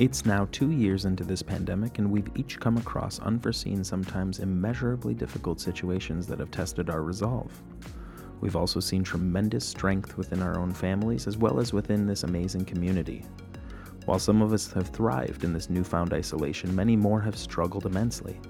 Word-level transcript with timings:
It's 0.00 0.24
now 0.24 0.46
two 0.52 0.70
years 0.70 1.06
into 1.06 1.24
this 1.24 1.42
pandemic, 1.42 1.98
and 1.98 2.08
we've 2.08 2.30
each 2.36 2.60
come 2.60 2.76
across 2.76 3.18
unforeseen, 3.18 3.82
sometimes 3.82 4.38
immeasurably 4.38 5.12
difficult 5.12 5.60
situations 5.60 6.28
that 6.28 6.38
have 6.38 6.52
tested 6.52 6.88
our 6.88 7.02
resolve. 7.02 7.50
We've 8.40 8.54
also 8.54 8.78
seen 8.78 9.02
tremendous 9.02 9.66
strength 9.66 10.16
within 10.16 10.40
our 10.40 10.56
own 10.56 10.72
families 10.72 11.26
as 11.26 11.36
well 11.36 11.58
as 11.58 11.72
within 11.72 12.06
this 12.06 12.22
amazing 12.22 12.64
community. 12.64 13.24
While 14.04 14.20
some 14.20 14.40
of 14.40 14.52
us 14.52 14.72
have 14.72 14.86
thrived 14.86 15.42
in 15.42 15.52
this 15.52 15.68
newfound 15.68 16.12
isolation, 16.12 16.72
many 16.76 16.94
more 16.94 17.20
have 17.20 17.36
struggled 17.36 17.84
immensely. 17.84 18.40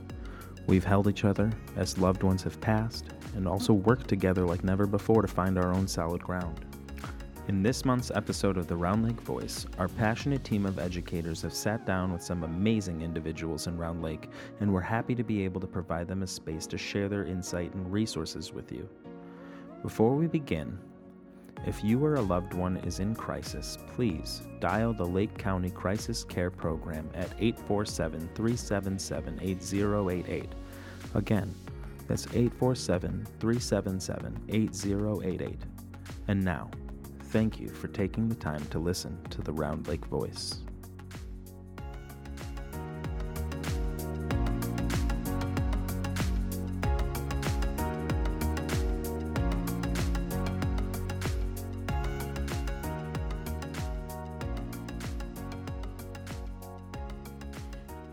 We've 0.67 0.85
held 0.85 1.09
each 1.09 1.25
other 1.25 1.51
as 1.77 1.97
loved 1.97 2.25
ones 2.25 2.43
have 2.43 2.61
passed, 2.61 3.07
and 3.35 3.49
also 3.49 3.73
worked 3.73 4.07
together 4.07 4.45
like 4.45 4.65
never 4.65 4.87
before 4.87 5.23
to 5.23 5.29
find 5.29 5.57
our 5.57 5.73
own 5.73 5.89
solid 5.89 6.23
ground. 6.23 6.67
In 7.49 7.63
this 7.63 7.87
month's 7.87 8.11
episode 8.15 8.59
of 8.59 8.67
the 8.67 8.77
Round 8.77 9.03
Lake 9.03 9.23
Voice, 9.23 9.65
our 9.79 9.89
passionate 9.89 10.45
team 10.45 10.67
of 10.67 10.79
educators 10.79 11.41
have 11.41 11.55
sat 11.55 11.87
down 11.87 12.13
with 12.13 12.23
some 12.23 12.45
amazing 12.45 13.01
individuals 13.01 13.67
in 13.67 13.79
Round 13.79 14.03
Lake, 14.03 14.29
and 14.61 14.71
we're 14.71 14.83
happy 14.83 15.15
to 15.15 15.25
be 15.25 15.47
able 15.47 15.59
to 15.63 15.67
provide 15.67 16.09
them 16.09 16.23
a 16.23 16.27
space 16.27 16.67
to 16.67 16.77
share 16.77 17.09
their 17.09 17.25
insight 17.25 17.73
and 17.73 17.91
resources 17.91 18.53
with 18.53 18.71
you. 18.71 18.87
Before 19.81 20.15
we 20.15 20.27
begin, 20.27 20.79
if 21.67 21.83
you 21.83 22.05
or 22.05 22.17
a 22.17 22.21
loved 22.21 22.53
one 22.53 22.77
is 22.79 23.01
in 23.01 23.15
crisis, 23.15 23.79
please 23.95 24.43
dial 24.61 24.93
the 24.93 25.07
Lake 25.07 25.39
County 25.39 25.71
Crisis 25.71 26.25
Care 26.25 26.51
Program 26.51 27.09
at 27.15 27.33
847 27.39 28.29
377 28.35 29.39
8088. 29.41 30.53
Again, 31.15 31.55
that's 32.07 32.27
847 32.27 33.27
377 33.41 34.39
8088. 34.51 35.57
And 36.29 36.45
now, 36.45 36.71
thank 37.29 37.61
you 37.61 37.69
for 37.69 37.89
taking 37.89 38.29
the 38.29 38.35
time 38.35 38.65
to 38.67 38.79
listen 38.79 39.19
to 39.31 39.43
the 39.43 39.53
Round 39.53 39.87
Lake 39.87 40.05
Voice. 40.07 40.61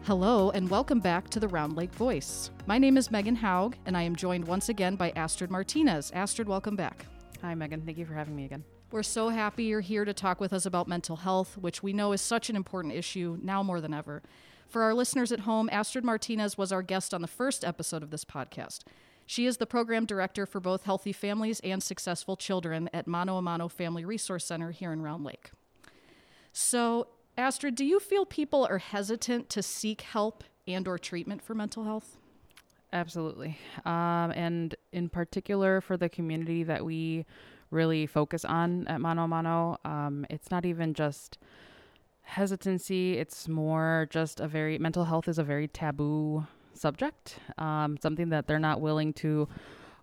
Hello, 0.04 0.52
and 0.52 0.70
welcome 0.70 1.00
back 1.00 1.30
to 1.30 1.40
the 1.40 1.48
Round 1.48 1.76
Lake 1.76 1.92
Voice. 1.94 2.52
My 2.68 2.78
name 2.78 2.96
is 2.98 3.10
Megan 3.10 3.36
Haug, 3.36 3.76
and 3.86 3.98
I 3.98 4.04
am 4.04 4.16
joined 4.16 4.46
once 4.46 4.70
again 4.70 4.96
by 4.96 5.12
Astrid 5.16 5.50
Martinez. 5.50 6.12
Astrid, 6.12 6.48
welcome 6.48 6.76
back. 6.76 7.06
Hi, 7.42 7.56
Megan. 7.56 7.82
Thank 7.82 7.98
you 7.98 8.06
for 8.06 8.14
having 8.14 8.36
me 8.36 8.46
again. 8.46 8.64
We're 8.92 9.04
so 9.04 9.30
happy 9.30 9.64
you're 9.64 9.82
here 9.82 10.06
to 10.06 10.14
talk 10.14 10.40
with 10.40 10.54
us 10.54 10.66
about 10.66 10.88
mental 10.88 11.18
health, 11.18 11.58
which 11.58 11.82
we 11.82 11.92
know 11.92 12.12
is 12.12 12.22
such 12.22 12.50
an 12.50 12.56
important 12.56 12.94
issue 12.94 13.38
now 13.42 13.64
more 13.64 13.82
than 13.82 13.94
ever. 13.94 14.22
For 14.68 14.84
our 14.84 14.94
listeners 14.94 15.32
at 15.32 15.42
home, 15.42 15.70
Astrid 15.72 16.06
Martinez 16.06 16.58
was 16.58 16.72
our 16.72 16.84
guest 16.84 17.14
on 17.14 17.22
the 17.22 17.28
first 17.28 17.66
episode 17.66 18.04
of 18.04 18.12
this 18.12 18.24
podcast. 18.24 18.82
She 19.26 19.48
is 19.48 19.58
the 19.58 19.66
program 19.66 20.06
director 20.06 20.46
for 20.46 20.60
both 20.60 20.84
Healthy 20.84 21.14
Families 21.14 21.60
and 21.62 21.82
Successful 21.82 22.38
Children 22.38 22.90
at 22.94 23.08
Mano 23.08 23.38
a 23.38 23.42
Mano 23.42 23.68
Family 23.68 24.06
Resource 24.06 24.46
Center 24.46 24.70
here 24.70 24.94
in 24.94 25.02
Round 25.02 25.24
Lake. 25.24 25.50
So, 26.54 27.08
Astrid, 27.38 27.76
do 27.76 27.86
you 27.86 28.00
feel 28.00 28.26
people 28.26 28.68
are 28.70 28.78
hesitant 28.78 29.50
to 29.50 29.64
seek 29.64 30.02
help 30.02 30.44
and 30.68 30.88
or 30.88 31.00
treatment 31.00 31.42
for 31.42 31.56
mental 31.56 31.86
health? 31.86 32.18
Absolutely. 32.94 33.58
Um, 33.84 34.32
and 34.32 34.76
in 34.94 35.10
particular 35.10 35.82
for 35.82 35.98
the 35.98 36.08
community 36.08 36.64
that 36.64 36.86
we 36.86 37.26
really 37.72 38.06
focus 38.06 38.46
on 38.46 38.88
at 38.88 39.02
Mano 39.02 39.28
Mano, 39.28 39.78
um, 39.86 40.26
it's 40.30 40.52
not 40.52 40.66
even 40.66 40.94
just 40.94 41.38
hesitancy, 42.22 43.18
it's 43.18 43.48
more 43.48 44.08
just 44.10 44.40
a 44.40 44.48
very, 44.48 44.78
mental 44.78 45.06
health 45.06 45.28
is 45.28 45.38
a 45.38 45.44
very 45.44 45.68
taboo 45.68 46.46
subject, 46.74 47.40
um, 47.58 47.98
something 48.02 48.30
that 48.30 48.48
they're 48.48 48.60
not 48.60 48.82
willing 48.82 49.14
to 49.14 49.48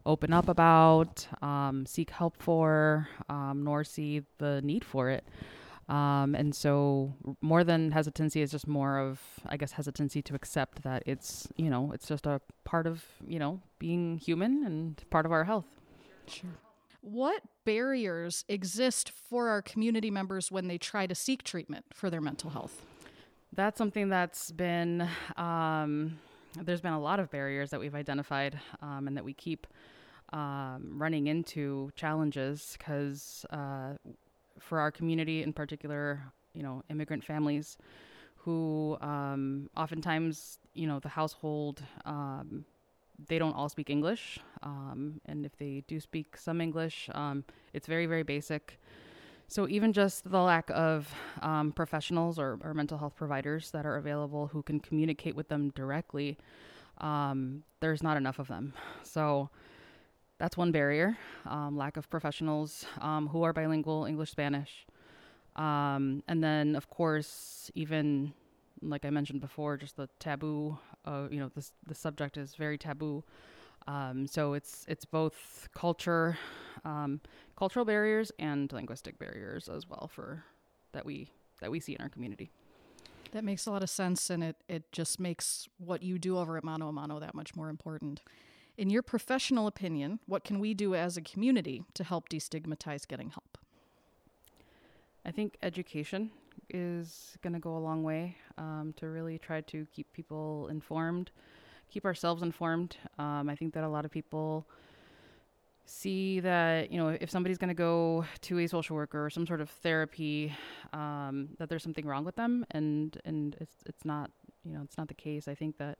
open 0.04 0.32
up 0.32 0.48
about, 0.48 1.26
um, 1.42 1.86
seek 1.86 2.10
help 2.10 2.36
for, 2.40 3.08
um, 3.28 3.62
nor 3.64 3.84
see 3.84 4.22
the 4.38 4.60
need 4.62 4.84
for 4.84 5.10
it. 5.10 5.24
Um, 5.88 6.34
and 6.34 6.54
so 6.54 7.12
more 7.40 7.64
than 7.64 7.90
hesitancy 7.90 8.40
is 8.40 8.50
just 8.50 8.66
more 8.66 8.98
of, 8.98 9.20
I 9.46 9.56
guess, 9.56 9.72
hesitancy 9.72 10.22
to 10.22 10.34
accept 10.34 10.82
that 10.84 11.02
it's, 11.06 11.48
you 11.56 11.68
know, 11.68 11.92
it's 11.92 12.06
just 12.06 12.26
a 12.26 12.40
part 12.64 12.86
of, 12.86 13.04
you 13.26 13.38
know, 13.38 13.60
being 13.78 14.18
human 14.18 14.64
and 14.64 15.02
part 15.10 15.26
of 15.26 15.32
our 15.32 15.44
health. 15.44 15.66
Sure. 16.26 16.50
What 17.02 17.42
barriers 17.64 18.44
exist 18.48 19.10
for 19.10 19.48
our 19.48 19.60
community 19.60 20.08
members 20.10 20.52
when 20.52 20.68
they 20.68 20.78
try 20.78 21.06
to 21.08 21.16
seek 21.16 21.42
treatment 21.42 21.84
for 21.92 22.08
their 22.08 22.20
mental 22.20 22.50
health? 22.50 22.86
That's 23.52 23.76
something 23.76 24.08
that's 24.08 24.52
been, 24.52 25.08
um, 25.36 26.18
there's 26.56 26.80
been 26.80 26.92
a 26.92 27.00
lot 27.00 27.18
of 27.18 27.28
barriers 27.28 27.70
that 27.70 27.80
we've 27.80 27.96
identified 27.96 28.58
um, 28.80 29.08
and 29.08 29.16
that 29.16 29.24
we 29.24 29.34
keep 29.34 29.66
um, 30.32 30.92
running 30.94 31.26
into 31.26 31.90
challenges 31.96 32.76
because 32.78 33.44
uh, 33.50 33.94
for 34.60 34.78
our 34.78 34.92
community 34.92 35.42
in 35.42 35.52
particular, 35.52 36.22
you 36.54 36.62
know, 36.62 36.84
immigrant 36.88 37.24
families 37.24 37.78
who 38.36 38.96
um, 39.00 39.68
oftentimes, 39.76 40.60
you 40.72 40.86
know, 40.86 41.00
the 41.00 41.08
household, 41.08 41.82
um, 42.04 42.64
they 43.28 43.38
don't 43.38 43.54
all 43.54 43.68
speak 43.68 43.90
English. 43.90 44.38
Um, 44.62 45.20
and 45.26 45.44
if 45.44 45.56
they 45.56 45.84
do 45.86 46.00
speak 46.00 46.36
some 46.36 46.60
English, 46.60 47.08
um, 47.14 47.44
it's 47.72 47.86
very, 47.86 48.06
very 48.06 48.22
basic. 48.22 48.80
So 49.48 49.68
even 49.68 49.92
just 49.92 50.30
the 50.30 50.40
lack 50.40 50.70
of 50.70 51.12
um, 51.42 51.72
professionals 51.72 52.38
or, 52.38 52.58
or, 52.62 52.72
mental 52.72 52.96
health 52.96 53.14
providers 53.16 53.70
that 53.72 53.84
are 53.84 53.96
available 53.96 54.46
who 54.46 54.62
can 54.62 54.80
communicate 54.80 55.36
with 55.36 55.48
them 55.48 55.70
directly, 55.74 56.38
um, 56.98 57.62
there's 57.80 58.02
not 58.02 58.16
enough 58.16 58.38
of 58.38 58.48
them. 58.48 58.72
So 59.02 59.50
that's 60.38 60.56
one 60.56 60.72
barrier 60.72 61.18
um, 61.44 61.76
lack 61.76 61.96
of 61.96 62.08
professionals 62.08 62.86
who 63.30 63.42
are 63.42 63.52
bilingual 63.52 64.06
English 64.06 64.30
Spanish. 64.30 64.86
Um, 65.56 66.22
and 66.28 66.42
then, 66.42 66.74
of 66.74 66.88
course, 66.88 67.70
even 67.74 68.32
like 68.82 69.04
I 69.04 69.10
mentioned 69.10 69.40
before, 69.40 69.76
just 69.76 69.96
the 69.96 70.08
taboo, 70.18 70.78
uh, 71.04 71.28
you 71.30 71.40
know, 71.40 71.50
this, 71.54 71.72
the 71.86 71.94
subject 71.94 72.36
is 72.36 72.54
very 72.54 72.78
taboo. 72.78 73.24
Um, 73.88 74.26
so 74.26 74.54
it's 74.54 74.84
it's 74.88 75.04
both 75.04 75.68
culture, 75.74 76.38
um, 76.84 77.20
cultural 77.56 77.84
barriers 77.84 78.30
and 78.38 78.72
linguistic 78.72 79.18
barriers 79.18 79.68
as 79.68 79.88
well 79.88 80.08
for 80.12 80.44
that 80.92 81.04
we 81.04 81.30
that 81.60 81.70
we 81.70 81.80
see 81.80 81.94
in 81.94 82.00
our 82.00 82.08
community. 82.08 82.50
That 83.32 83.44
makes 83.44 83.66
a 83.66 83.70
lot 83.70 83.82
of 83.82 83.90
sense, 83.90 84.30
and 84.30 84.44
it 84.44 84.56
it 84.68 84.92
just 84.92 85.18
makes 85.18 85.68
what 85.78 86.02
you 86.02 86.18
do 86.18 86.38
over 86.38 86.56
at 86.56 86.64
Mano 86.64 86.88
a 86.88 86.92
Mano 86.92 87.18
that 87.18 87.34
much 87.34 87.56
more 87.56 87.68
important. 87.68 88.20
In 88.78 88.88
your 88.88 89.02
professional 89.02 89.66
opinion, 89.66 90.20
what 90.26 90.44
can 90.44 90.58
we 90.58 90.74
do 90.74 90.94
as 90.94 91.16
a 91.16 91.20
community 91.20 91.84
to 91.94 92.04
help 92.04 92.28
destigmatize 92.28 93.06
getting 93.06 93.30
help? 93.30 93.58
I 95.24 95.30
think 95.30 95.56
education 95.62 96.30
is 96.68 97.36
going 97.42 97.52
to 97.52 97.58
go 97.58 97.76
a 97.76 97.78
long 97.78 98.02
way 98.02 98.36
um, 98.58 98.94
to 98.96 99.08
really 99.08 99.38
try 99.38 99.60
to 99.62 99.86
keep 99.92 100.12
people 100.12 100.68
informed, 100.70 101.30
keep 101.90 102.04
ourselves 102.04 102.42
informed. 102.42 102.96
Um, 103.18 103.48
I 103.48 103.54
think 103.54 103.74
that 103.74 103.84
a 103.84 103.88
lot 103.88 104.04
of 104.04 104.10
people 104.10 104.66
see 105.84 106.40
that 106.40 106.92
you 106.92 106.98
know 106.98 107.08
if 107.08 107.28
somebody's 107.28 107.58
going 107.58 107.68
to 107.68 107.74
go 107.74 108.24
to 108.40 108.58
a 108.60 108.66
social 108.66 108.94
worker 108.94 109.26
or 109.26 109.30
some 109.30 109.46
sort 109.46 109.60
of 109.60 109.68
therapy 109.68 110.54
um, 110.92 111.48
that 111.58 111.68
there's 111.68 111.82
something 111.82 112.06
wrong 112.06 112.24
with 112.24 112.36
them 112.36 112.64
and 112.70 113.20
and 113.24 113.56
it's 113.60 113.76
it's 113.86 114.04
not 114.04 114.30
you 114.64 114.72
know 114.72 114.80
it's 114.84 114.96
not 114.96 115.08
the 115.08 115.14
case 115.14 115.48
i 115.48 115.54
think 115.54 115.76
that 115.78 115.98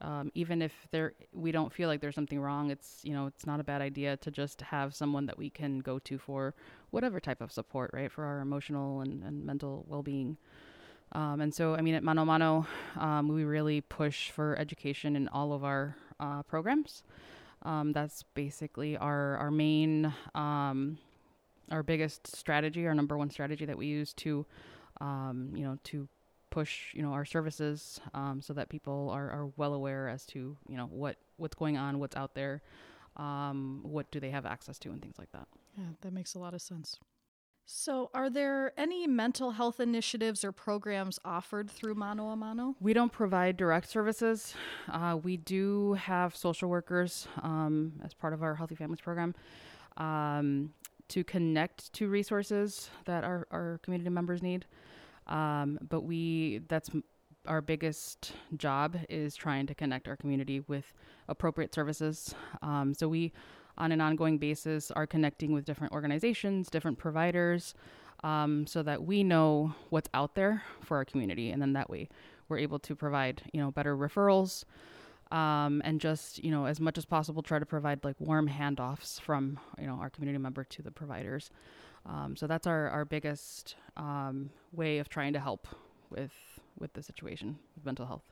um, 0.00 0.30
even 0.34 0.60
if 0.60 0.72
there 0.90 1.14
we 1.32 1.52
don't 1.52 1.72
feel 1.72 1.88
like 1.88 2.00
there's 2.00 2.14
something 2.14 2.40
wrong 2.40 2.70
it's 2.70 3.00
you 3.02 3.14
know 3.14 3.26
it's 3.26 3.46
not 3.46 3.60
a 3.60 3.64
bad 3.64 3.80
idea 3.80 4.16
to 4.18 4.30
just 4.30 4.60
have 4.60 4.94
someone 4.94 5.26
that 5.26 5.38
we 5.38 5.48
can 5.48 5.78
go 5.78 5.98
to 6.00 6.18
for 6.18 6.54
whatever 6.90 7.18
type 7.18 7.40
of 7.40 7.50
support 7.50 7.90
right 7.92 8.12
for 8.12 8.24
our 8.24 8.40
emotional 8.40 9.00
and, 9.00 9.22
and 9.22 9.44
mental 9.44 9.84
well-being. 9.88 10.36
Um, 11.12 11.40
and 11.40 11.54
so 11.54 11.74
i 11.74 11.80
mean 11.80 11.94
at 11.94 12.02
mano 12.02 12.24
mano 12.24 12.66
um, 12.98 13.28
we 13.28 13.44
really 13.44 13.80
push 13.80 14.30
for 14.30 14.58
education 14.58 15.16
in 15.16 15.28
all 15.28 15.52
of 15.52 15.64
our 15.64 15.96
uh, 16.20 16.42
programs. 16.42 17.02
Um, 17.62 17.92
that's 17.92 18.22
basically 18.34 18.96
our 18.96 19.36
our 19.36 19.50
main 19.50 20.12
um, 20.34 20.98
our 21.70 21.82
biggest 21.82 22.36
strategy 22.36 22.86
our 22.86 22.94
number 22.94 23.16
one 23.16 23.30
strategy 23.30 23.64
that 23.64 23.78
we 23.78 23.86
use 23.86 24.12
to 24.14 24.46
um, 25.00 25.52
you 25.54 25.64
know 25.64 25.78
to 25.84 26.08
push 26.56 26.94
you 26.94 27.02
know 27.02 27.12
our 27.12 27.26
services 27.26 28.00
um, 28.14 28.40
so 28.40 28.54
that 28.54 28.70
people 28.70 29.10
are, 29.12 29.28
are 29.30 29.48
well 29.58 29.74
aware 29.74 30.08
as 30.08 30.24
to 30.24 30.56
you 30.70 30.76
know 30.78 30.88
what 31.02 31.16
what's 31.36 31.54
going 31.54 31.76
on 31.76 31.98
what's 31.98 32.16
out 32.16 32.34
there 32.34 32.62
um, 33.16 33.80
what 33.82 34.10
do 34.10 34.18
they 34.20 34.30
have 34.30 34.46
access 34.46 34.78
to 34.78 34.90
and 34.90 35.02
things 35.02 35.18
like 35.18 35.30
that. 35.32 35.46
Yeah 35.76 35.92
that 36.00 36.14
makes 36.14 36.34
a 36.34 36.38
lot 36.38 36.54
of 36.54 36.62
sense. 36.62 36.98
So 37.66 38.10
are 38.14 38.30
there 38.30 38.72
any 38.78 39.06
mental 39.06 39.50
health 39.50 39.80
initiatives 39.80 40.44
or 40.44 40.52
programs 40.52 41.18
offered 41.24 41.68
through 41.68 41.96
mano 41.96 42.28
a 42.28 42.36
mano? 42.36 42.76
We 42.80 42.94
don't 42.94 43.12
provide 43.12 43.56
direct 43.58 43.90
services. 43.90 44.54
Uh, 44.90 45.18
we 45.22 45.36
do 45.36 45.94
have 45.94 46.34
social 46.36 46.70
workers 46.70 47.26
um, 47.42 47.92
as 48.04 48.14
part 48.14 48.32
of 48.32 48.42
our 48.42 48.54
healthy 48.54 48.76
families 48.76 49.00
program 49.00 49.34
um, 49.96 50.72
to 51.08 51.24
connect 51.24 51.92
to 51.94 52.08
resources 52.08 52.88
that 53.04 53.24
our, 53.24 53.46
our 53.50 53.80
community 53.82 54.10
members 54.10 54.42
need 54.42 54.64
Um, 55.26 55.78
but 55.88 56.02
we, 56.02 56.60
that's 56.68 56.90
our 57.46 57.60
biggest 57.60 58.32
job 58.56 58.96
is 59.08 59.36
trying 59.36 59.66
to 59.66 59.74
connect 59.74 60.08
our 60.08 60.16
community 60.16 60.60
with 60.60 60.92
appropriate 61.28 61.74
services. 61.74 62.34
Um, 62.62 62.94
so 62.94 63.08
we, 63.08 63.32
on 63.78 63.92
an 63.92 64.00
ongoing 64.00 64.38
basis, 64.38 64.90
are 64.90 65.06
connecting 65.06 65.52
with 65.52 65.64
different 65.64 65.92
organizations, 65.92 66.68
different 66.68 66.98
providers, 66.98 67.74
um, 68.24 68.66
so 68.66 68.82
that 68.82 69.04
we 69.04 69.22
know 69.22 69.74
what's 69.90 70.08
out 70.14 70.34
there 70.34 70.62
for 70.80 70.96
our 70.96 71.04
community, 71.04 71.50
and 71.50 71.60
then 71.60 71.74
that 71.74 71.90
way 71.90 72.08
we're 72.48 72.58
able 72.58 72.78
to 72.78 72.94
provide, 72.94 73.42
you 73.52 73.60
know, 73.60 73.70
better 73.70 73.96
referrals, 73.96 74.64
um, 75.30 75.82
and 75.84 76.00
just 76.00 76.42
you 76.42 76.50
know 76.50 76.66
as 76.66 76.80
much 76.80 76.96
as 76.96 77.04
possible 77.04 77.42
try 77.42 77.58
to 77.58 77.66
provide 77.66 78.04
like 78.04 78.16
warm 78.18 78.48
handoffs 78.48 79.20
from 79.20 79.58
you 79.78 79.86
know 79.86 79.94
our 79.94 80.08
community 80.08 80.38
member 80.38 80.64
to 80.64 80.82
the 80.82 80.90
providers. 80.90 81.50
Um, 82.08 82.36
so 82.36 82.46
that's 82.46 82.66
our 82.66 82.88
our 82.90 83.04
biggest 83.04 83.76
um, 83.96 84.50
way 84.72 84.98
of 84.98 85.08
trying 85.08 85.32
to 85.32 85.40
help 85.40 85.66
with 86.10 86.32
with 86.78 86.92
the 86.92 87.02
situation 87.02 87.58
with 87.74 87.84
mental 87.84 88.06
health. 88.06 88.24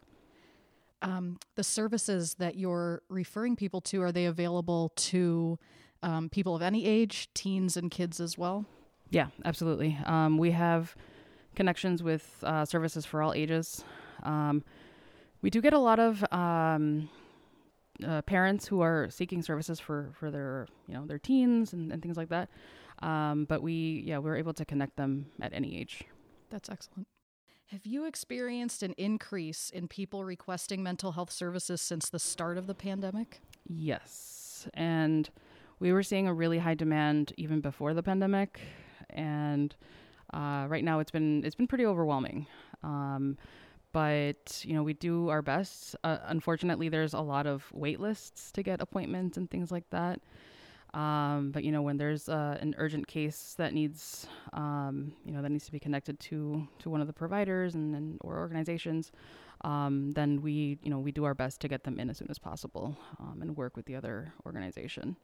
Um, 1.02 1.38
the 1.54 1.64
services 1.64 2.34
that 2.38 2.56
you're 2.56 3.02
referring 3.08 3.56
people 3.56 3.80
to 3.82 4.02
are 4.02 4.12
they 4.12 4.24
available 4.24 4.92
to 4.96 5.58
um, 6.02 6.28
people 6.28 6.54
of 6.54 6.62
any 6.62 6.86
age, 6.86 7.28
teens 7.34 7.76
and 7.76 7.90
kids 7.90 8.20
as 8.20 8.38
well? 8.38 8.64
Yeah, 9.10 9.28
absolutely. 9.44 9.98
Um, 10.06 10.38
we 10.38 10.52
have 10.52 10.94
connections 11.54 12.02
with 12.02 12.42
uh, 12.42 12.64
services 12.64 13.04
for 13.04 13.22
all 13.22 13.32
ages. 13.34 13.84
Um, 14.22 14.64
we 15.42 15.50
do 15.50 15.60
get 15.60 15.72
a 15.72 15.78
lot 15.78 15.98
of 15.98 16.24
um, 16.32 17.08
uh, 18.06 18.22
parents 18.22 18.66
who 18.66 18.80
are 18.80 19.08
seeking 19.10 19.42
services 19.42 19.78
for, 19.78 20.10
for 20.18 20.30
their 20.30 20.66
you 20.88 20.94
know 20.94 21.06
their 21.06 21.18
teens 21.18 21.72
and, 21.72 21.92
and 21.92 22.02
things 22.02 22.16
like 22.16 22.30
that. 22.30 22.48
Um, 23.00 23.44
but 23.44 23.62
we 23.62 24.02
yeah 24.06 24.18
we're 24.18 24.36
able 24.36 24.54
to 24.54 24.64
connect 24.64 24.96
them 24.96 25.26
at 25.40 25.52
any 25.52 25.78
age. 25.78 26.04
That's 26.50 26.70
excellent. 26.70 27.08
Have 27.68 27.86
you 27.86 28.04
experienced 28.04 28.82
an 28.82 28.94
increase 28.98 29.70
in 29.70 29.88
people 29.88 30.24
requesting 30.24 30.82
mental 30.82 31.12
health 31.12 31.32
services 31.32 31.80
since 31.80 32.10
the 32.10 32.18
start 32.18 32.58
of 32.58 32.66
the 32.66 32.74
pandemic? 32.74 33.40
Yes, 33.66 34.68
and 34.74 35.28
we 35.80 35.92
were 35.92 36.02
seeing 36.02 36.28
a 36.28 36.34
really 36.34 36.58
high 36.58 36.74
demand 36.74 37.32
even 37.36 37.60
before 37.60 37.94
the 37.94 38.02
pandemic, 38.02 38.60
and 39.10 39.74
uh, 40.32 40.66
right 40.68 40.84
now 40.84 40.98
it's 40.98 41.10
been 41.10 41.44
it's 41.44 41.54
been 41.54 41.66
pretty 41.66 41.86
overwhelming. 41.86 42.46
Um, 42.82 43.38
but 43.92 44.62
you 44.64 44.74
know 44.74 44.82
we 44.82 44.92
do 44.94 45.28
our 45.30 45.40
best. 45.42 45.96
Uh, 46.04 46.18
unfortunately, 46.26 46.88
there's 46.88 47.14
a 47.14 47.20
lot 47.20 47.46
of 47.46 47.64
wait 47.72 47.98
lists 47.98 48.52
to 48.52 48.62
get 48.62 48.80
appointments 48.80 49.36
and 49.36 49.50
things 49.50 49.72
like 49.72 49.88
that. 49.90 50.20
Um, 50.94 51.50
but 51.50 51.64
you 51.64 51.72
know 51.72 51.82
when 51.82 51.96
there's 51.96 52.28
uh, 52.28 52.56
an 52.60 52.74
urgent 52.78 53.08
case 53.08 53.54
that 53.58 53.74
needs 53.74 54.28
um, 54.52 55.12
you 55.24 55.32
know 55.32 55.42
that 55.42 55.50
needs 55.50 55.66
to 55.66 55.72
be 55.72 55.80
connected 55.80 56.20
to 56.20 56.66
to 56.78 56.88
one 56.88 57.00
of 57.00 57.08
the 57.08 57.12
providers 57.12 57.74
and, 57.74 57.94
and 57.96 58.18
or 58.20 58.38
organizations, 58.38 59.10
um, 59.62 60.12
then 60.12 60.40
we 60.40 60.78
you 60.82 60.90
know 60.90 61.00
we 61.00 61.10
do 61.10 61.24
our 61.24 61.34
best 61.34 61.60
to 61.62 61.68
get 61.68 61.82
them 61.82 61.98
in 61.98 62.10
as 62.10 62.18
soon 62.18 62.30
as 62.30 62.38
possible 62.38 62.96
um, 63.18 63.42
and 63.42 63.56
work 63.56 63.76
with 63.76 63.86
the 63.86 63.96
other 63.96 64.32
organization. 64.46 65.16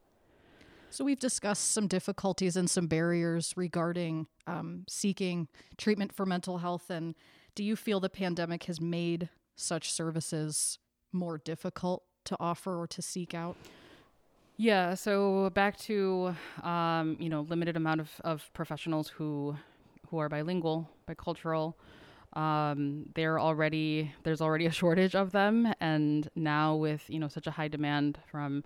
So, 0.92 1.04
we've 1.04 1.20
discussed 1.20 1.70
some 1.70 1.86
difficulties 1.86 2.56
and 2.56 2.68
some 2.68 2.88
barriers 2.88 3.54
regarding 3.56 4.26
um, 4.48 4.84
seeking 4.88 5.46
treatment 5.78 6.12
for 6.12 6.26
mental 6.26 6.58
health. 6.58 6.90
And 6.90 7.14
do 7.54 7.62
you 7.62 7.76
feel 7.76 8.00
the 8.00 8.10
pandemic 8.10 8.64
has 8.64 8.80
made 8.80 9.28
such 9.54 9.92
services 9.92 10.80
more 11.12 11.38
difficult 11.38 12.02
to 12.24 12.36
offer 12.40 12.76
or 12.76 12.88
to 12.88 13.00
seek 13.00 13.34
out? 13.34 13.56
Yeah, 14.60 14.92
so 14.92 15.48
back 15.54 15.78
to 15.88 16.36
um, 16.62 17.16
you 17.18 17.30
know 17.30 17.46
limited 17.48 17.78
amount 17.78 18.02
of, 18.02 18.10
of 18.24 18.50
professionals 18.52 19.08
who 19.08 19.56
who 20.10 20.18
are 20.18 20.28
bilingual, 20.28 20.86
bicultural. 21.08 21.72
Um, 22.34 23.06
they're 23.14 23.40
already 23.40 24.12
there's 24.22 24.42
already 24.42 24.66
a 24.66 24.70
shortage 24.70 25.14
of 25.14 25.32
them, 25.32 25.72
and 25.80 26.28
now 26.36 26.76
with 26.76 27.08
you 27.08 27.18
know 27.18 27.26
such 27.26 27.46
a 27.46 27.50
high 27.50 27.68
demand 27.68 28.18
from 28.30 28.62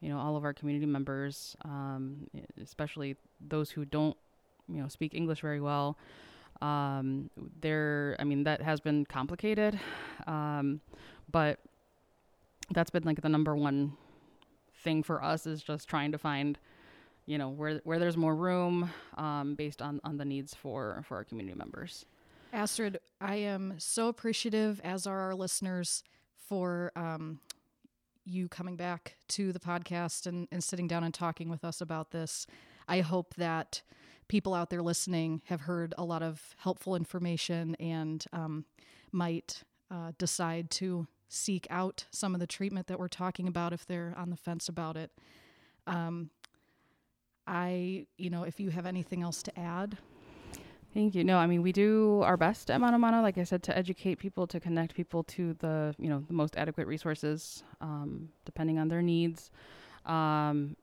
you 0.00 0.08
know 0.08 0.18
all 0.18 0.34
of 0.38 0.44
our 0.44 0.54
community 0.54 0.86
members, 0.86 1.54
um, 1.66 2.26
especially 2.62 3.14
those 3.38 3.70
who 3.70 3.84
don't 3.84 4.16
you 4.66 4.80
know 4.80 4.88
speak 4.88 5.12
English 5.12 5.42
very 5.42 5.60
well. 5.60 5.98
Um, 6.62 7.28
there, 7.60 8.16
I 8.18 8.24
mean, 8.24 8.44
that 8.44 8.62
has 8.62 8.80
been 8.80 9.04
complicated, 9.04 9.78
um, 10.26 10.80
but 11.30 11.58
that's 12.70 12.88
been 12.88 13.02
like 13.02 13.20
the 13.20 13.28
number 13.28 13.54
one 13.54 13.98
thing 14.84 15.02
for 15.02 15.22
us 15.22 15.46
is 15.46 15.62
just 15.62 15.88
trying 15.88 16.12
to 16.12 16.18
find, 16.18 16.58
you 17.26 17.38
know, 17.38 17.48
where 17.48 17.80
where 17.84 17.98
there's 17.98 18.16
more 18.16 18.36
room 18.36 18.90
um, 19.16 19.54
based 19.54 19.82
on 19.82 20.00
on 20.04 20.18
the 20.18 20.24
needs 20.24 20.54
for 20.54 21.02
for 21.08 21.16
our 21.16 21.24
community 21.24 21.56
members. 21.58 22.06
Astrid, 22.52 23.00
I 23.20 23.34
am 23.36 23.74
so 23.78 24.06
appreciative, 24.06 24.80
as 24.84 25.08
are 25.08 25.18
our 25.18 25.34
listeners, 25.34 26.04
for 26.36 26.92
um, 26.94 27.40
you 28.24 28.48
coming 28.48 28.76
back 28.76 29.16
to 29.28 29.52
the 29.52 29.58
podcast 29.58 30.26
and, 30.26 30.46
and 30.52 30.62
sitting 30.62 30.86
down 30.86 31.02
and 31.02 31.12
talking 31.12 31.48
with 31.48 31.64
us 31.64 31.80
about 31.80 32.12
this. 32.12 32.46
I 32.86 33.00
hope 33.00 33.34
that 33.34 33.82
people 34.28 34.54
out 34.54 34.70
there 34.70 34.82
listening 34.82 35.42
have 35.46 35.62
heard 35.62 35.94
a 35.98 36.04
lot 36.04 36.22
of 36.22 36.54
helpful 36.58 36.94
information 36.94 37.74
and 37.80 38.24
um, 38.32 38.64
might 39.10 39.64
uh, 39.90 40.12
decide 40.18 40.70
to 40.70 41.06
seek 41.34 41.66
out 41.68 42.06
some 42.10 42.34
of 42.34 42.40
the 42.40 42.46
treatment 42.46 42.86
that 42.86 42.98
we're 42.98 43.08
talking 43.08 43.48
about 43.48 43.72
if 43.72 43.84
they're 43.86 44.14
on 44.16 44.30
the 44.30 44.36
fence 44.36 44.68
about 44.68 44.96
it. 44.96 45.10
Um, 45.86 46.30
I, 47.46 48.06
you 48.16 48.30
know, 48.30 48.44
if 48.44 48.60
you 48.60 48.70
have 48.70 48.86
anything 48.86 49.22
else 49.22 49.42
to 49.42 49.58
add. 49.58 49.98
Thank 50.94 51.16
you. 51.16 51.24
No, 51.24 51.38
I 51.38 51.48
mean 51.48 51.60
we 51.60 51.72
do 51.72 52.22
our 52.22 52.36
best 52.36 52.70
at 52.70 52.80
Mano 52.80 52.98
Mano, 52.98 53.20
like 53.20 53.36
I 53.36 53.42
said, 53.42 53.64
to 53.64 53.76
educate 53.76 54.20
people, 54.20 54.46
to 54.46 54.60
connect 54.60 54.94
people 54.94 55.24
to 55.24 55.54
the 55.54 55.92
you 55.98 56.08
know 56.08 56.22
the 56.28 56.32
most 56.32 56.56
adequate 56.56 56.86
resources, 56.86 57.64
um, 57.80 58.28
depending 58.44 58.78
on 58.78 58.86
their 58.86 59.02
needs. 59.02 59.50
Um, 60.06 60.76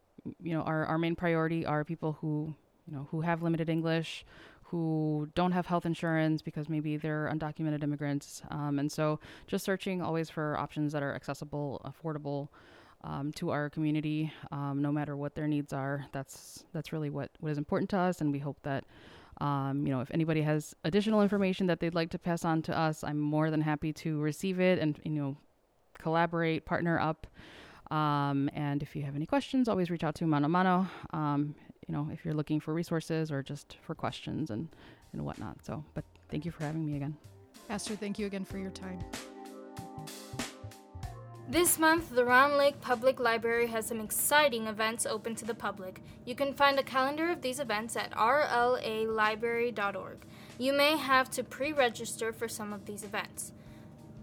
you 0.44 0.54
know, 0.54 0.64
our 0.64 0.86
our 0.86 0.98
main 0.98 1.16
priority 1.16 1.66
are 1.66 1.86
people 1.86 2.18
who 2.20 2.54
you 2.86 2.94
know 2.94 3.08
who 3.12 3.22
have 3.22 3.42
limited 3.42 3.70
English, 3.70 4.26
who 4.72 5.30
don't 5.36 5.52
have 5.52 5.66
health 5.68 5.86
insurance 5.86 6.42
because 6.42 6.70
maybe 6.70 6.98
they're 6.98 7.30
undocumented 7.32 7.84
immigrants, 7.84 8.42
um, 8.50 8.80
and 8.80 8.92
so 8.92 9.20
just 9.48 9.66
searching 9.66 10.02
always 10.02 10.30
for 10.30 10.58
options 10.58 10.94
that 10.94 11.04
are 11.04 11.14
accessible, 11.14 11.82
affordable. 11.86 12.48
Um, 13.04 13.32
to 13.32 13.50
our 13.50 13.68
community, 13.68 14.32
um, 14.52 14.80
no 14.80 14.92
matter 14.92 15.18
what 15.18 15.34
their 15.34 15.48
needs 15.48 15.74
are, 15.74 16.06
that's 16.12 16.66
that's 16.72 16.94
really 16.94 17.10
what, 17.10 17.32
what 17.40 17.52
is 17.52 17.58
important 17.58 17.90
to 17.90 17.98
us, 17.98 18.22
and 18.22 18.32
we 18.32 18.38
hope 18.38 18.58
that 18.62 18.84
um, 19.42 19.88
you 19.88 19.92
know, 19.92 20.02
if 20.02 20.12
anybody 20.12 20.44
has 20.44 20.76
additional 20.84 21.24
information 21.24 21.66
that 21.68 21.80
they'd 21.80 21.96
like 21.96 22.12
to 22.12 22.20
pass 22.20 22.46
on 22.46 22.62
to 22.64 22.78
us, 22.78 23.04
I'm 23.04 23.20
more 23.20 23.50
than 23.50 23.62
happy 23.62 23.92
to 23.94 24.20
receive 24.20 24.60
it 24.60 24.78
and 24.78 25.00
you 25.04 25.12
know, 25.12 25.38
collaborate, 25.98 26.66
partner 26.66 27.00
up. 27.00 27.26
Um, 27.90 28.50
and 28.54 28.84
if 28.84 28.96
you 28.96 29.02
have 29.04 29.16
any 29.16 29.26
questions, 29.26 29.68
always 29.68 29.90
reach 29.90 30.04
out 30.04 30.16
to 30.16 30.28
Mano 30.28 30.48
Mano. 30.48 30.88
Um, 31.12 31.56
you 31.92 31.98
know, 31.98 32.08
if 32.12 32.24
you're 32.24 32.34
looking 32.34 32.62
for 32.62 32.74
resources 32.74 33.34
or 33.34 33.44
just 33.44 33.76
for 33.82 33.94
questions 33.94 34.50
and 34.50 34.70
and 35.12 35.26
whatnot. 35.26 35.58
So, 35.66 35.84
but 35.94 36.06
thank 36.30 36.46
you 36.46 36.52
for 36.52 36.64
having 36.64 36.86
me 36.86 36.96
again. 36.96 37.18
Astrid, 37.70 38.00
thank 38.00 38.18
you 38.18 38.28
again 38.28 38.46
for 38.46 38.58
your 38.58 38.72
time. 38.72 39.00
This 41.50 41.78
month, 41.78 42.16
the 42.16 42.24
Round 42.24 42.56
Lake 42.56 42.80
Public 42.80 43.20
Library 43.20 43.68
has 43.68 43.88
some 43.88 44.00
exciting 44.00 44.68
events 44.68 45.06
open 45.06 45.36
to 45.36 45.44
the 45.44 45.54
public. 45.54 46.02
You 46.24 46.34
can 46.34 46.54
find 46.54 46.80
a 46.80 46.84
calendar 46.84 47.30
of 47.30 47.42
these 47.42 47.60
events 47.60 47.98
at 47.98 48.12
rlalibrary.org. 48.12 50.26
You 50.58 50.72
may 50.72 50.96
have 50.96 51.30
to 51.32 51.44
pre 51.44 51.74
register 51.74 52.32
for 52.32 52.48
some 52.48 52.72
of 52.72 52.86
these 52.86 53.04
events. 53.04 53.52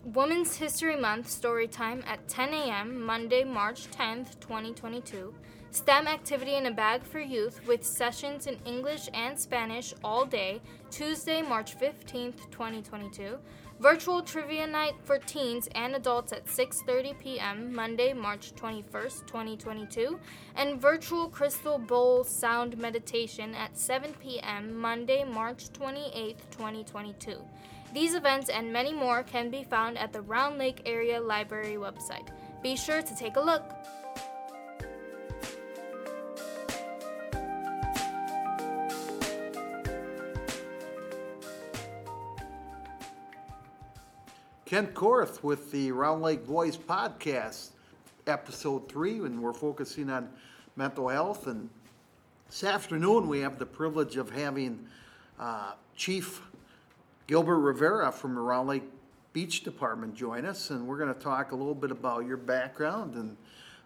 Women's 0.05 0.57
History 0.57 0.97
Month 0.97 1.29
story 1.29 1.69
time 1.69 2.03
at 2.07 2.29
10 2.29 2.55
a.m., 2.55 3.05
Monday, 3.05 3.45
March 3.45 3.91
10th, 3.91 4.41
2022. 4.41 5.35
STEM 5.71 6.09
activity 6.09 6.55
in 6.55 6.65
a 6.67 6.71
bag 6.71 7.03
for 7.05 7.21
youth 7.21 7.61
with 7.67 7.85
sessions 7.85 8.47
in 8.47 8.57
English 8.65 9.09
and 9.13 9.39
Spanish 9.39 9.93
all 10.03 10.25
day, 10.25 10.63
Tuesday, 10.91 11.43
March 11.43 11.79
15th, 11.79 12.51
2022. 12.51 13.37
Virtual 13.79 14.23
trivia 14.23 14.67
night 14.67 14.95
for 15.05 15.19
teens 15.19 15.69
and 15.75 15.95
adults 15.95 16.33
at 16.33 16.47
6:30 16.47 17.19
p.m. 17.21 17.73
Monday, 17.75 18.15
March 18.15 18.55
21st, 18.55 19.27
2022, 19.27 20.19
and 20.57 20.81
virtual 20.81 21.29
crystal 21.29 21.79
bowl 21.79 22.25
sound 22.25 22.79
meditation 22.79 23.55
at 23.55 23.77
7 23.77 24.15
p.m. 24.15 24.75
Monday, 24.75 25.23
March 25.23 25.69
28th, 25.75 26.49
2022. 26.51 27.37
These 27.93 28.15
events 28.15 28.49
and 28.49 28.73
many 28.73 28.93
more 28.93 29.23
can 29.23 29.51
be 29.51 29.65
found 29.65 29.99
at 29.99 30.13
the 30.13 30.23
Round 30.23 30.59
Lake 30.59 30.83
Area 30.85 31.21
Library 31.21 31.77
website. 31.77 32.29
Be 32.63 32.75
sure 32.75 33.03
to 33.03 33.17
take 33.17 33.37
a 33.37 33.41
look. 33.41 33.65
Kent 44.69 44.93
Korth 44.93 45.43
with 45.43 45.73
the 45.73 45.91
Round 45.93 46.21
Lake 46.21 46.43
Voice 46.43 46.77
podcast, 46.77 47.71
episode 48.27 48.87
three, 48.87 49.15
and 49.15 49.41
we're 49.41 49.55
focusing 49.55 50.11
on 50.11 50.29
mental 50.77 51.09
health. 51.09 51.47
And 51.47 51.71
this 52.51 52.65
afternoon, 52.65 53.29
we 53.29 53.41
have 53.41 53.59
the 53.59 53.65
privilege 53.65 54.19
of 54.19 54.29
having 54.29 54.87
uh, 55.41 55.73
Chief 55.97 56.43
Gilbert 57.27 57.61
Rivera 57.61 58.13
from 58.13 58.35
the 58.35 58.43
Round 58.43 58.69
Lake 58.69 58.83
Beach 59.33 59.65
Department 59.65 60.15
join 60.15 60.45
us, 60.45 60.69
and 60.69 60.87
we're 60.87 60.99
going 60.99 61.15
to 61.15 61.19
talk 61.19 61.53
a 61.53 61.57
little 61.57 61.75
bit 61.75 61.91
about 61.91 62.27
your 62.27 62.37
background 62.37 63.15
and 63.15 63.37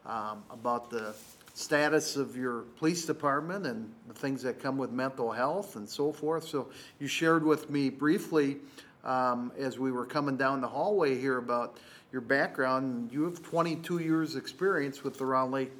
um, 0.04 0.42
about 0.50 0.90
the 0.90 1.14
status 1.54 2.16
of 2.16 2.36
your 2.36 2.62
police 2.76 3.04
department 3.06 3.66
and 3.66 3.88
the 4.08 4.14
things 4.14 4.42
that 4.42 4.60
come 4.60 4.78
with 4.78 4.90
mental 4.90 5.30
health 5.30 5.76
and 5.76 5.88
so 5.88 6.10
forth. 6.10 6.42
So 6.42 6.70
you 6.98 7.06
shared 7.06 7.44
with 7.44 7.70
me 7.70 7.88
briefly 7.88 8.56
um, 9.04 9.52
as 9.58 9.78
we 9.78 9.92
were 9.92 10.06
coming 10.06 10.36
down 10.36 10.60
the 10.60 10.68
hallway 10.68 11.18
here 11.18 11.38
about 11.38 11.78
your 12.12 12.20
background. 12.20 13.10
You 13.12 13.24
have 13.24 13.42
22 13.42 13.98
years' 13.98 14.36
experience 14.36 15.02
with 15.02 15.18
the 15.18 15.26
Round 15.26 15.52
Lake 15.52 15.72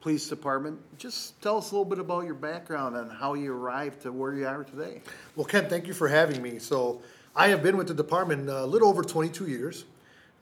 Police 0.00 0.28
Department. 0.28 0.78
Just 0.98 1.40
tell 1.42 1.58
us 1.58 1.70
a 1.70 1.74
little 1.74 1.84
bit 1.84 1.98
about 1.98 2.24
your 2.24 2.34
background 2.34 2.96
and 2.96 3.10
how 3.12 3.34
you 3.34 3.52
arrived 3.52 4.02
to 4.02 4.12
where 4.12 4.34
you 4.34 4.46
are 4.46 4.64
today. 4.64 5.02
Well, 5.36 5.46
Ken, 5.46 5.68
thank 5.68 5.86
you 5.86 5.94
for 5.94 6.08
having 6.08 6.42
me. 6.42 6.58
So, 6.58 7.02
I 7.36 7.48
have 7.48 7.64
been 7.64 7.76
with 7.76 7.88
the 7.88 7.94
department 7.94 8.48
a 8.48 8.64
little 8.64 8.88
over 8.88 9.02
22 9.02 9.48
years. 9.48 9.86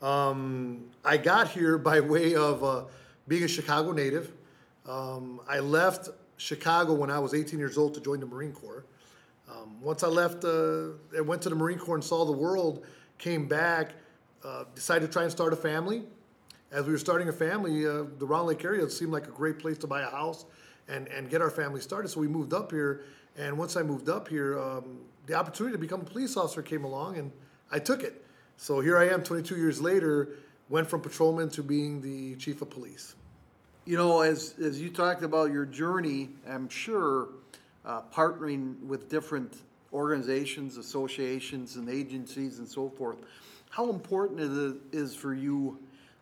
Um, 0.03 0.85
I 1.03 1.17
got 1.17 1.49
here 1.49 1.79
by 1.79 2.01
way 2.15 2.35
of 2.35 2.63
uh, 2.63 2.85
being 3.29 3.45
a 3.45 3.49
Chicago 3.49 3.93
native. 3.93 4.31
Um, 4.87 5.41
I 5.49 5.61
left 5.61 6.11
Chicago 6.37 6.93
when 6.93 7.11
I 7.11 7.19
was 7.19 7.33
18 7.33 7.59
years 7.59 7.79
old 7.79 7.95
to 7.95 8.01
join 8.01 8.21
the 8.21 8.27
Marine 8.27 8.53
Corps. 8.53 8.85
Um, 9.53 9.81
once 9.81 10.03
I 10.03 10.09
left, 10.09 10.45
uh, 10.45 10.91
I 11.17 11.21
went 11.21 11.43
to 11.43 11.49
the 11.49 11.55
Marine 11.55 11.79
Corps 11.79 11.97
and 11.97 12.05
saw 12.05 12.25
the 12.25 12.33
world, 12.33 12.85
came 13.19 13.47
back, 13.47 13.93
uh, 14.45 14.65
decided 14.75 15.07
to 15.07 15.13
try 15.13 15.23
and 15.23 15.31
start 15.31 15.53
a 15.53 15.57
family. 15.57 16.05
As 16.71 16.87
we 16.87 16.93
were 16.93 16.99
starting 16.99 17.29
a 17.29 17.33
family, 17.33 17.87
uh, 17.87 18.05
the 18.19 18.27
Round 18.27 18.47
Lake 18.47 18.65
area 18.65 18.89
seemed 18.89 19.13
like 19.13 19.27
a 19.27 19.31
great 19.31 19.59
place 19.59 19.77
to 19.79 19.87
buy 19.87 20.03
a 20.03 20.11
house 20.11 20.47
and, 20.89 21.07
and 21.09 21.29
get 21.29 21.43
our 21.43 21.51
family 21.51 21.81
started. 21.81 22.09
So 22.09 22.21
we 22.21 22.29
moved 22.29 22.55
up 22.55 22.71
here. 22.71 23.03
And 23.37 23.59
once 23.59 23.77
I 23.77 23.83
moved 23.83 24.09
up 24.09 24.29
here, 24.29 24.59
um, 24.59 25.01
the 25.27 25.35
opportunity 25.35 25.75
to 25.75 25.79
become 25.79 26.01
a 26.01 26.05
police 26.05 26.37
officer 26.37 26.63
came 26.63 26.85
along 26.85 27.19
and 27.19 27.31
I 27.71 27.79
took 27.79 28.03
it. 28.03 28.25
So 28.57 28.81
here 28.81 28.97
I 28.97 29.09
am 29.09 29.23
22 29.23 29.57
years 29.57 29.81
later, 29.81 30.31
went 30.69 30.89
from 30.89 31.01
patrolman 31.01 31.51
to 31.51 31.63
being 31.63 32.01
the 32.01 32.37
chief 32.37 32.63
of 32.63 32.71
police. 32.71 33.17
You 33.85 33.97
know, 33.97 34.21
as, 34.21 34.55
as 34.63 34.81
you 34.81 34.91
talked 34.91 35.23
about 35.23 35.53
your 35.53 35.67
journey, 35.67 36.31
I'm 36.49 36.69
sure 36.69 37.29
uh, 37.85 38.03
partnering 38.15 38.81
with 38.81 39.09
different 39.09 39.63
organizations, 39.93 40.77
associations, 40.77 41.77
and 41.77 41.89
agencies 41.89 42.59
and 42.59 42.69
so 42.69 42.89
forth, 42.89 43.19
how 43.71 43.91
important 43.91 44.41
it 44.41 44.97
is 44.97 45.15
for 45.15 45.35
you 45.35 45.79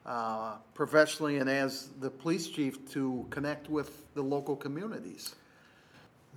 uh, 0.07 0.57
professionally 0.75 1.39
and 1.39 1.51
as 1.51 1.89
the 2.01 2.11
police 2.11 2.49
chief 2.49 2.91
to 2.91 3.27
connect 3.31 3.69
with 3.69 4.13
the 4.15 4.23
local 4.23 4.57
communities? 4.57 5.35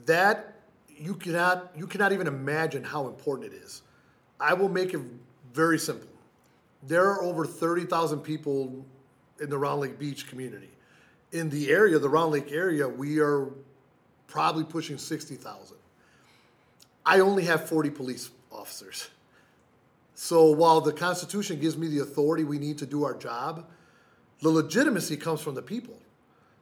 That 0.06 0.56
you 0.89 1.15
cannot 1.15 1.72
you 1.75 1.88
cannot 1.88 2.12
even 2.12 2.27
imagine 2.27 2.84
how 2.84 3.08
important 3.08 3.53
it 3.53 3.58
is. 3.58 3.82
I 4.39 4.53
will 4.53 4.70
make 4.70 4.94
it 4.94 5.01
very 5.53 5.80
simple. 5.80 6.10
There 6.86 7.10
are 7.10 7.24
over 7.24 7.46
30,000 7.46 8.20
people 8.20 8.86
in 9.39 9.50
the 9.50 9.58
Round 9.58 9.82
Lake 9.82 9.98
Beach 9.98 10.27
community. 10.27 10.70
In 11.32 11.50
the 11.50 11.70
area, 11.72 11.98
the 11.98 12.10
Round 12.10 12.32
Lake 12.32 12.51
area, 12.51 12.88
we 12.88 13.20
are 13.20 13.50
probably 14.27 14.63
pushing 14.63 14.98
60,000. 14.98 15.77
I 17.06 17.20
only 17.20 17.44
have 17.46 17.68
40 17.68 17.89
police 17.89 18.30
officers. 18.51 19.10
So 20.15 20.51
while 20.51 20.80
the 20.82 20.94
Constitution 20.94 21.60
gives 21.60 21.77
me 21.77 21.88
the 21.88 22.00
authority 22.00 22.44
we 22.44 22.60
need 22.60 22.77
to 22.80 22.86
do 22.86 23.03
our 23.03 23.15
job, 23.15 23.65
the 24.42 24.50
legitimacy 24.50 25.18
comes 25.18 25.42
from 25.42 25.56
the 25.56 25.62
people. 25.62 25.98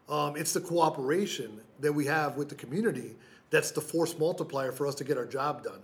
Um, 0.09 0.35
it's 0.35 0.53
the 0.53 0.61
cooperation 0.61 1.61
that 1.79 1.93
we 1.93 2.05
have 2.05 2.37
with 2.37 2.49
the 2.49 2.55
community 2.55 3.15
that's 3.49 3.71
the 3.71 3.81
force 3.81 4.17
multiplier 4.17 4.71
for 4.71 4.87
us 4.87 4.95
to 4.95 5.03
get 5.03 5.17
our 5.17 5.25
job 5.25 5.63
done. 5.63 5.81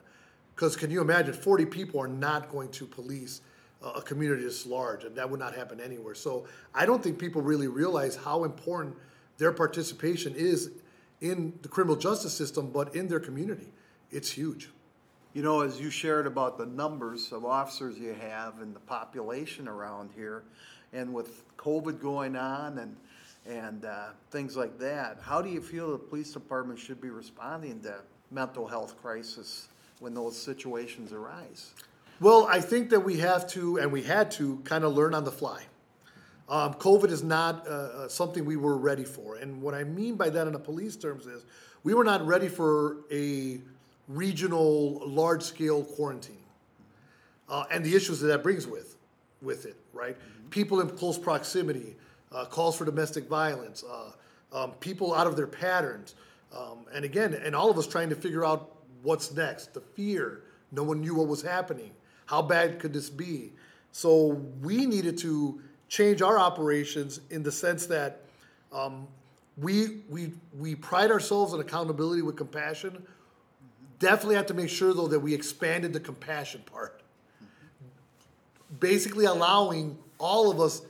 Because 0.56 0.76
can 0.76 0.90
you 0.90 1.02
imagine, 1.02 1.34
40 1.34 1.66
people 1.66 2.00
are 2.02 2.08
not 2.08 2.50
going 2.50 2.70
to 2.72 2.86
police 2.86 3.42
a 3.82 4.02
community 4.02 4.44
this 4.44 4.66
large, 4.66 5.04
and 5.04 5.16
that 5.16 5.30
would 5.30 5.40
not 5.40 5.56
happen 5.56 5.80
anywhere. 5.80 6.16
So 6.16 6.48
I 6.74 6.86
don't 6.86 7.04
think 7.04 7.20
people 7.20 7.42
really 7.42 7.68
realize 7.68 8.16
how 8.16 8.44
important 8.44 8.96
their 9.38 9.52
participation 9.52 10.34
is 10.36 10.72
in 11.22 11.58
the 11.62 11.68
criminal 11.68 11.96
justice 11.96 12.34
system, 12.34 12.70
but 12.72 12.96
in 12.96 13.08
their 13.08 13.20
community. 13.20 13.68
It's 14.12 14.32
huge. 14.32 14.70
You 15.34 15.44
know, 15.44 15.62
as 15.62 15.80
you 15.80 15.90
shared 15.90 16.26
about 16.26 16.58
the 16.58 16.66
numbers 16.66 17.32
of 17.32 17.46
officers 17.46 17.98
you 17.98 18.14
have 18.14 18.62
and 18.62 18.76
the 18.76 18.80
population 18.80 19.68
around 19.68 20.10
here, 20.16 20.44
and 20.94 21.14
with 21.14 21.44
COVID 21.58 22.02
going 22.02 22.36
on 22.36 22.80
and 22.80 22.96
and 23.46 23.86
uh, 23.86 24.08
things 24.30 24.58
like 24.58 24.78
that, 24.80 25.20
how 25.22 25.42
do 25.42 25.50
you 25.50 25.62
feel 25.62 25.92
the 25.92 25.98
police 25.98 26.34
department 26.34 26.78
should 26.78 27.00
be 27.00 27.10
responding 27.10 27.80
to 27.82 27.96
mental 28.30 28.68
health 28.68 29.02
crisis 29.02 29.70
when 30.00 30.14
those 30.14 30.38
situations 30.38 31.14
arise? 31.14 31.72
Well, 32.20 32.46
I 32.50 32.60
think 32.60 32.90
that 32.90 33.00
we 33.00 33.18
have 33.20 33.48
to, 33.52 33.78
and 33.78 33.92
we 33.92 34.04
had 34.04 34.32
to, 34.32 34.58
kind 34.66 34.84
of 34.84 34.94
learn 34.94 35.14
on 35.14 35.24
the 35.24 35.32
fly. 35.32 35.64
Um, 36.50 36.74
COVID 36.76 37.12
is 37.12 37.24
not 37.24 37.68
uh, 37.68 37.72
uh, 37.72 38.08
something 38.08 38.46
we 38.46 38.56
were 38.56 38.78
ready 38.78 39.04
for. 39.04 39.36
And 39.36 39.62
what 39.62 39.74
I 39.74 39.84
mean 39.84 40.16
by 40.16 40.30
that 40.30 40.48
in 40.48 40.56
a 40.56 40.60
police 40.60 40.96
terms 40.96 41.26
is 41.26 41.44
we 41.84 41.94
were 41.94 42.06
not 42.06 42.26
ready 42.26 42.48
for 42.48 42.98
a 43.12 43.60
regional, 44.08 45.02
large 45.06 45.44
scale 45.44 45.84
quarantine 45.84 46.38
uh, 47.50 47.66
and 47.72 47.84
the 47.84 47.96
issues 47.96 48.20
that 48.22 48.28
that 48.28 48.44
brings 48.44 48.66
with, 48.66 48.96
with 49.42 49.66
it, 49.66 49.76
right? 49.94 50.18
Mm-hmm. 50.18 50.50
People 50.50 50.82
in 50.82 50.90
close 50.90 51.18
proximity, 51.18 51.96
uh, 52.32 52.46
calls 52.46 52.78
for 52.78 52.86
domestic 52.86 53.28
violence, 53.28 53.84
uh, 53.90 54.12
um, 54.58 54.72
people 54.80 55.14
out 55.14 55.28
of 55.28 55.36
their 55.36 55.48
patterns. 55.48 56.16
Um, 56.56 56.86
and 56.94 57.04
again, 57.04 57.34
and 57.34 57.56
all 57.56 57.70
of 57.70 57.78
us 57.78 57.88
trying 57.88 58.10
to 58.10 58.16
figure 58.16 58.46
out 58.46 58.76
what's 59.04 59.34
next, 59.34 59.74
the 59.74 59.82
fear. 59.82 60.44
No 60.72 60.84
one 60.84 61.02
knew 61.02 61.16
what 61.16 61.28
was 61.28 61.42
happening. 61.42 61.92
How 62.26 62.42
bad 62.42 62.80
could 62.80 62.94
this 62.94 63.10
be? 63.10 63.54
So 63.92 64.42
we 64.62 64.86
needed 64.86 65.18
to 65.20 65.62
change 65.88 66.22
our 66.22 66.38
operations 66.38 67.22
in 67.30 67.44
the 67.44 67.52
sense 67.52 67.86
that 67.88 68.22
um, 68.74 69.08
we, 69.58 70.02
we, 70.10 70.34
we 70.58 70.76
pride 70.76 71.12
ourselves 71.12 71.54
on 71.54 71.60
accountability 71.60 72.22
with 72.22 72.36
compassion. 72.36 73.06
Definitely 74.00 74.36
have 74.36 74.46
to 74.48 74.54
make 74.54 74.70
sure, 74.70 74.94
though, 74.94 75.08
that 75.08 75.20
we 75.20 75.34
expanded 75.34 75.94
the 75.94 76.00
compassion 76.00 76.62
part. 76.72 77.02
Basically, 78.80 79.26
allowing 79.26 79.98
all 80.20 80.52
of 80.52 80.60
us 80.60 80.82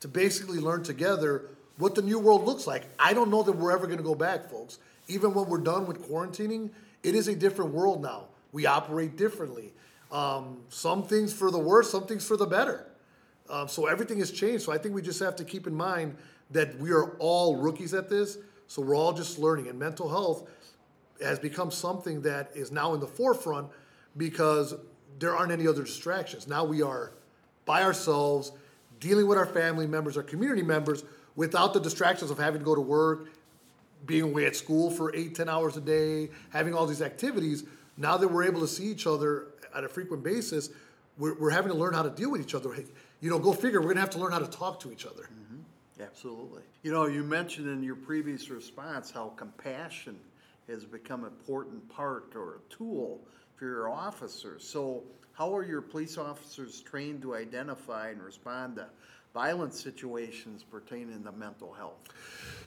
to 0.00 0.08
basically 0.08 0.58
learn 0.58 0.82
together 0.82 1.44
what 1.78 1.94
the 1.94 2.02
new 2.02 2.18
world 2.18 2.44
looks 2.44 2.66
like. 2.66 2.84
I 2.98 3.12
don't 3.12 3.30
know 3.30 3.42
that 3.42 3.52
we're 3.52 3.72
ever 3.72 3.86
going 3.86 3.98
to 3.98 4.04
go 4.04 4.14
back, 4.14 4.50
folks. 4.50 4.78
Even 5.08 5.34
when 5.34 5.48
we're 5.48 5.58
done 5.58 5.86
with 5.86 6.08
quarantining, 6.08 6.70
it 7.02 7.14
is 7.14 7.28
a 7.28 7.36
different 7.36 7.72
world 7.72 8.02
now. 8.02 8.24
We 8.52 8.66
operate 8.66 9.16
differently. 9.16 9.72
Um, 10.10 10.62
some 10.68 11.02
things 11.02 11.32
for 11.32 11.50
the 11.50 11.58
worse, 11.58 11.90
some 11.90 12.06
things 12.06 12.26
for 12.26 12.36
the 12.36 12.46
better. 12.46 12.86
Um, 13.48 13.68
so 13.68 13.86
everything 13.86 14.18
has 14.18 14.30
changed. 14.30 14.64
So 14.64 14.72
I 14.72 14.78
think 14.78 14.94
we 14.94 15.02
just 15.02 15.20
have 15.20 15.36
to 15.36 15.44
keep 15.44 15.66
in 15.66 15.74
mind 15.74 16.16
that 16.50 16.78
we 16.78 16.90
are 16.90 17.16
all 17.18 17.56
rookies 17.56 17.94
at 17.94 18.08
this. 18.08 18.38
So 18.68 18.82
we're 18.82 18.96
all 18.96 19.12
just 19.12 19.38
learning. 19.38 19.68
And 19.68 19.78
mental 19.78 20.08
health 20.08 20.48
has 21.22 21.38
become 21.38 21.70
something 21.70 22.22
that 22.22 22.50
is 22.54 22.70
now 22.70 22.94
in 22.94 23.00
the 23.00 23.06
forefront 23.06 23.68
because 24.16 24.74
there 25.18 25.34
aren't 25.34 25.52
any 25.52 25.66
other 25.66 25.82
distractions. 25.82 26.46
Now 26.46 26.64
we 26.64 26.82
are 26.82 27.12
by 27.64 27.82
ourselves, 27.82 28.52
dealing 29.00 29.26
with 29.26 29.38
our 29.38 29.46
family 29.46 29.86
members, 29.86 30.16
our 30.16 30.22
community 30.22 30.62
members, 30.62 31.04
without 31.34 31.74
the 31.74 31.80
distractions 31.80 32.30
of 32.30 32.38
having 32.38 32.60
to 32.60 32.64
go 32.64 32.74
to 32.74 32.80
work, 32.80 33.28
being 34.04 34.22
away 34.22 34.46
at 34.46 34.54
school 34.54 34.90
for 34.90 35.14
eight, 35.14 35.34
ten 35.34 35.48
hours 35.48 35.76
a 35.76 35.80
day, 35.80 36.30
having 36.50 36.74
all 36.74 36.86
these 36.86 37.02
activities. 37.02 37.64
Now 37.96 38.16
that 38.16 38.28
we're 38.28 38.44
able 38.44 38.60
to 38.60 38.68
see 38.68 38.84
each 38.84 39.06
other 39.06 39.46
at 39.74 39.84
a 39.84 39.88
frequent 39.88 40.22
basis, 40.22 40.70
we're, 41.18 41.34
we're 41.34 41.50
having 41.50 41.72
to 41.72 41.78
learn 41.78 41.94
how 41.94 42.02
to 42.02 42.10
deal 42.10 42.30
with 42.30 42.40
each 42.40 42.54
other. 42.54 42.74
You 43.26 43.32
know, 43.32 43.40
go 43.40 43.52
figure, 43.52 43.80
we're 43.80 43.86
going 43.86 43.96
to 43.96 44.02
have 44.02 44.10
to 44.10 44.20
learn 44.20 44.30
how 44.30 44.38
to 44.38 44.46
talk 44.46 44.78
to 44.78 44.92
each 44.92 45.04
other. 45.04 45.24
Mm-hmm. 45.24 46.00
Absolutely. 46.00 46.62
You 46.84 46.92
know, 46.92 47.06
you 47.06 47.24
mentioned 47.24 47.66
in 47.66 47.82
your 47.82 47.96
previous 47.96 48.50
response 48.50 49.10
how 49.10 49.32
compassion 49.36 50.16
has 50.68 50.84
become 50.84 51.24
an 51.24 51.30
important 51.30 51.88
part 51.88 52.34
or 52.36 52.54
a 52.54 52.72
tool 52.72 53.20
for 53.56 53.64
your 53.64 53.88
officers. 53.88 54.62
So, 54.62 55.02
how 55.32 55.52
are 55.56 55.64
your 55.64 55.82
police 55.82 56.18
officers 56.18 56.80
trained 56.82 57.20
to 57.22 57.34
identify 57.34 58.10
and 58.10 58.22
respond 58.22 58.76
to 58.76 58.86
violent 59.34 59.74
situations 59.74 60.62
pertaining 60.62 61.24
to 61.24 61.32
mental 61.32 61.72
health? 61.72 61.98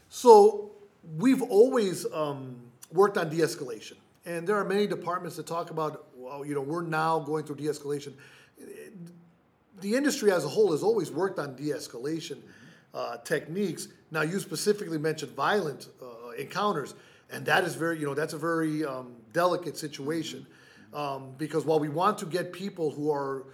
So, 0.10 0.72
we've 1.18 1.42
always 1.42 2.06
um, 2.12 2.58
worked 2.92 3.18
on 3.18 3.30
de 3.30 3.38
escalation. 3.38 3.96
And 4.25 4.46
there 4.46 4.58
are 4.58 4.66
many 4.66 4.88
departments 4.88 5.38
that 5.38 5.48
talk 5.48 5.72
about, 5.72 6.08
well, 6.18 6.46
you 6.46 6.54
know, 6.54 6.60
we're 6.60 6.82
now 6.82 7.20
going 7.20 7.46
through 7.46 7.56
de 7.56 7.63
escalation. 7.63 8.12
The 9.82 9.96
industry 9.96 10.32
as 10.32 10.46
a 10.46 10.48
whole 10.48 10.72
has 10.72 10.84
always 10.84 11.12
worked 11.12 11.40
on 11.40 11.56
de 11.56 11.70
escalation 11.70 12.38
uh, 12.94 13.18
techniques. 13.18 13.88
Now, 14.12 14.22
you 14.22 14.40
specifically 14.40 14.98
mentioned 14.98 15.32
violent 15.34 15.88
uh, 16.02 16.32
encounters, 16.32 16.96
and 17.32 17.46
that 17.46 17.64
is 17.64 17.76
very, 17.76 18.00
you 18.00 18.06
know, 18.06 18.14
that's 18.14 18.34
a 18.34 18.38
very 18.38 18.84
um, 18.86 19.16
delicate 19.34 19.78
situation. 19.78 20.46
Um, 20.94 21.34
because 21.38 21.66
while 21.66 21.80
we 21.80 21.90
want 21.90 22.18
to 22.18 22.26
get 22.26 22.52
people 22.52 22.90
who 22.90 23.12
are 23.12 23.46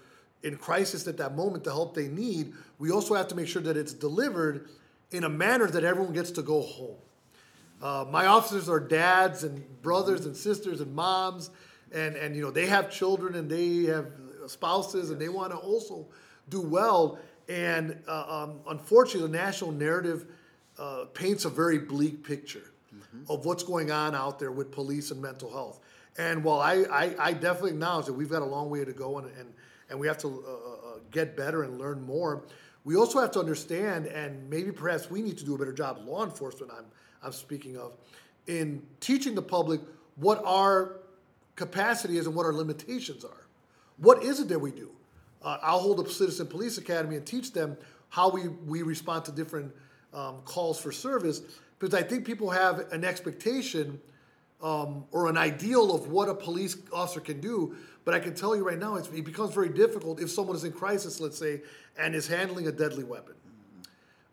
in 0.44 0.55
crisis 0.55 1.08
at 1.08 1.17
that 1.17 1.36
moment 1.36 1.63
the 1.63 1.72
help 1.72 1.94
they 1.94 2.08
need, 2.08 2.53
we 2.79 2.91
also 2.91 3.13
have 3.13 3.27
to 3.29 3.36
make 3.36 3.48
sure 3.48 3.62
that 3.63 3.75
it's 3.75 3.94
delivered 3.94 4.70
in 5.12 5.25
a 5.25 5.29
manner 5.29 5.67
that 5.67 5.84
everyone 5.84 6.13
gets 6.13 6.32
to 6.32 6.41
go 6.41 6.62
home. 6.62 6.96
Uh, 7.82 8.05
my 8.10 8.25
officers 8.25 8.70
are 8.70 8.79
dads 8.79 9.44
and 9.44 9.82
brothers 9.82 10.25
and 10.25 10.36
sisters 10.36 10.79
and 10.79 10.96
moms, 10.96 11.50
and 11.91 12.15
and 12.15 12.36
you 12.36 12.41
know 12.41 12.51
they 12.51 12.65
have 12.67 12.89
children 12.89 13.36
and 13.36 13.50
they 13.50 13.84
have 13.84 14.08
spouses 14.49 15.09
and 15.11 15.19
they 15.19 15.29
want 15.29 15.51
to 15.51 15.57
also 15.57 16.05
do 16.49 16.61
well. 16.61 17.19
And 17.47 18.01
uh, 18.07 18.25
um, 18.27 18.59
unfortunately, 18.67 19.29
the 19.29 19.37
national 19.37 19.71
narrative 19.71 20.25
uh, 20.77 21.05
paints 21.13 21.45
a 21.45 21.49
very 21.49 21.79
bleak 21.79 22.23
picture 22.23 22.71
of 23.29 23.45
what's 23.45 23.63
going 23.63 23.91
on 23.91 24.15
out 24.15 24.39
there 24.39 24.51
with 24.51 24.71
police 24.71 25.11
and 25.11 25.21
mental 25.21 25.49
health. 25.49 25.79
And 26.17 26.43
while 26.43 26.59
I, 26.59 26.85
I, 26.91 27.15
I 27.19 27.33
definitely 27.33 27.71
acknowledge 27.71 28.05
that 28.05 28.13
we've 28.13 28.29
got 28.29 28.41
a 28.41 28.45
long 28.45 28.69
way 28.69 28.85
to 28.85 28.93
go 28.93 29.17
and, 29.17 29.27
and, 29.37 29.53
and 29.89 29.99
we 29.99 30.07
have 30.07 30.17
to 30.19 30.27
uh, 30.27 30.51
uh, 30.51 30.99
get 31.11 31.35
better 31.35 31.63
and 31.63 31.77
learn 31.77 32.01
more, 32.01 32.43
we 32.83 32.95
also 32.95 33.19
have 33.19 33.31
to 33.31 33.39
understand, 33.39 34.05
and 34.07 34.49
maybe 34.49 34.71
perhaps 34.71 35.09
we 35.09 35.21
need 35.21 35.37
to 35.39 35.45
do 35.45 35.55
a 35.55 35.57
better 35.57 35.73
job, 35.73 35.99
law 36.05 36.23
enforcement, 36.23 36.71
I'm, 36.77 36.85
I'm 37.23 37.31
speaking 37.31 37.77
of, 37.77 37.97
in 38.47 38.81
teaching 38.99 39.33
the 39.33 39.41
public 39.41 39.81
what 40.17 40.41
our 40.45 40.97
capacity 41.55 42.17
is 42.17 42.27
and 42.27 42.35
what 42.35 42.45
our 42.45 42.53
limitations 42.53 43.25
are. 43.25 43.44
What 43.97 44.23
is 44.23 44.39
it 44.39 44.47
that 44.49 44.59
we 44.59 44.71
do? 44.71 44.91
Uh, 45.41 45.57
I'll 45.61 45.79
hold 45.79 45.99
up 45.99 46.09
Citizen 46.09 46.47
Police 46.47 46.77
Academy 46.77 47.15
and 47.15 47.25
teach 47.25 47.53
them 47.53 47.77
how 48.09 48.29
we, 48.29 48.47
we 48.47 48.81
respond 48.81 49.25
to 49.25 49.31
different 49.31 49.71
um, 50.13 50.37
calls 50.45 50.79
for 50.79 50.91
service 50.91 51.41
because 51.79 51.93
I 51.93 52.01
think 52.01 52.25
people 52.25 52.49
have 52.49 52.91
an 52.91 53.03
expectation 53.03 53.99
um, 54.61 55.05
or 55.11 55.27
an 55.29 55.37
ideal 55.37 55.93
of 55.93 56.09
what 56.09 56.29
a 56.29 56.33
police 56.33 56.77
officer 56.91 57.19
can 57.19 57.39
do. 57.41 57.75
But 58.05 58.13
I 58.13 58.19
can 58.19 58.33
tell 58.33 58.55
you 58.55 58.65
right 58.65 58.79
now, 58.79 58.95
it 58.95 59.25
becomes 59.25 59.53
very 59.53 59.69
difficult 59.69 60.21
if 60.21 60.29
someone 60.29 60.55
is 60.55 60.63
in 60.63 60.71
crisis, 60.71 61.19
let's 61.19 61.37
say, 61.37 61.61
and 61.97 62.15
is 62.15 62.27
handling 62.27 62.67
a 62.67 62.71
deadly 62.71 63.03
weapon. 63.03 63.35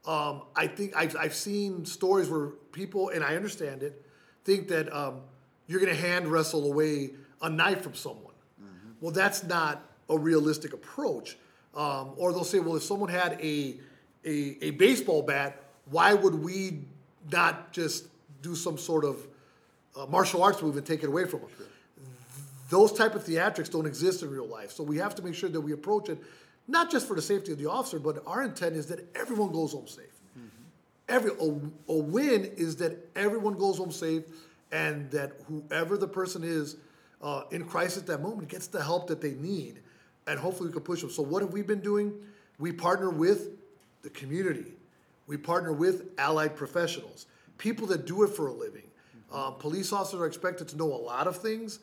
Um, 0.07 0.43
I 0.57 0.67
think 0.67 0.95
I've, 0.97 1.17
I've 1.17 1.35
seen 1.35 1.85
stories 1.85 2.29
where 2.29 2.49
people, 2.73 3.11
and 3.11 3.25
I 3.25 3.37
understand 3.37 3.83
it, 3.83 4.05
think 4.45 4.69
that 4.69 4.93
um, 4.95 5.21
you're 5.67 5.81
going 5.81 5.95
to 5.95 6.01
hand 6.01 6.29
wrestle 6.29 6.71
away 6.71 7.11
a 7.41 7.49
knife 7.49 7.83
from 7.83 7.95
someone. 7.95 8.32
Well, 9.03 9.11
that's 9.11 9.43
not 9.43 9.83
a 10.09 10.17
realistic 10.17 10.73
approach. 10.73 11.37
Um, 11.75 12.13
or 12.17 12.33
they'll 12.33 12.45
say, 12.45 12.61
well, 12.61 12.77
if 12.77 12.83
someone 12.83 13.11
had 13.11 13.33
a, 13.43 13.77
a, 14.25 14.57
a 14.65 14.71
baseball 14.71 15.23
bat, 15.23 15.61
why 15.91 16.15
would 16.15 16.35
we 16.35 16.85
not 17.31 17.73
just 17.73 18.07
do 18.43 18.55
some 18.55 18.79
sort 18.79 19.05
of 19.05 19.27
uh, 19.97 20.07
martial 20.07 20.43
arts 20.43 20.63
move 20.63 20.77
and 20.77 20.87
take 20.87 21.03
it 21.03 21.09
away 21.09 21.25
from 21.27 21.41
them? 21.41 21.51
Those 22.71 22.93
type 22.93 23.15
of 23.15 23.25
theatrics 23.25 23.71
don't 23.71 23.87
exist 23.87 24.23
in 24.23 24.31
real 24.31 24.47
life. 24.47 24.71
So 24.71 24.83
we 24.83 24.97
have 24.99 25.15
to 25.17 25.23
make 25.23 25.35
sure 25.35 25.51
that 25.51 25.61
we 25.61 25.73
approach 25.73 26.09
it 26.09 26.23
not 26.69 26.91
just 26.91 27.09
for 27.09 27.17
the 27.17 27.23
safety 27.23 27.53
of 27.53 27.59
the 27.59 27.69
officer, 27.69 27.99
but 27.99 28.23
our 28.27 28.43
intent 28.43 28.77
is 28.77 28.87
that 28.87 29.05
everyone 29.17 29.53
goes 29.53 29.73
home 29.73 29.89
safe. 29.89 30.07
Every 31.09 31.33
a, 31.33 31.61
a 31.93 31.97
win 31.97 32.45
is 32.57 32.77
that 32.77 32.97
everyone 33.17 33.55
goes 33.55 33.79
home 33.79 33.91
safe, 33.91 34.23
and 34.71 35.11
that 35.11 35.33
whoever 35.49 35.97
the 35.97 36.09
person 36.09 36.45
is 36.45 36.77
uh, 37.23 37.45
in 37.51 37.65
crisis 37.65 37.99
at 37.99 38.07
that 38.09 38.21
moment 38.21 38.49
gets 38.49 38.67
the 38.67 38.83
help 38.83 39.07
that 39.09 39.21
they 39.21 39.33
need, 39.33 39.81
and 40.27 40.39
hopefully 40.39 40.69
we 40.69 40.73
can 40.73 40.83
push 40.83 41.01
them. 41.01 41.11
So 41.11 41.23
what 41.23 41.43
have 41.43 41.53
we 41.53 41.63
been 41.63 41.81
doing? 41.81 42.13
We 42.59 42.73
partner 42.73 43.11
with 43.11 43.51
the 44.03 44.11
community. 44.11 44.75
We 45.27 45.37
partner 45.37 45.73
with 45.73 46.09
allied 46.19 46.57
professionals, 46.57 47.27
people 47.59 47.87
that 47.89 48.07
do 48.07 48.25
it 48.25 48.31
for 48.31 48.49
a 48.49 48.53
living. 48.53 48.83
Um, 49.33 49.55
police 49.55 49.93
officers 49.93 50.21
are 50.21 50.27
expected 50.27 50.69
to 50.69 50.77
know 50.77 50.93
a 50.93 51.03
lot 51.03 51.27
of 51.27 51.37
things, 51.37 51.79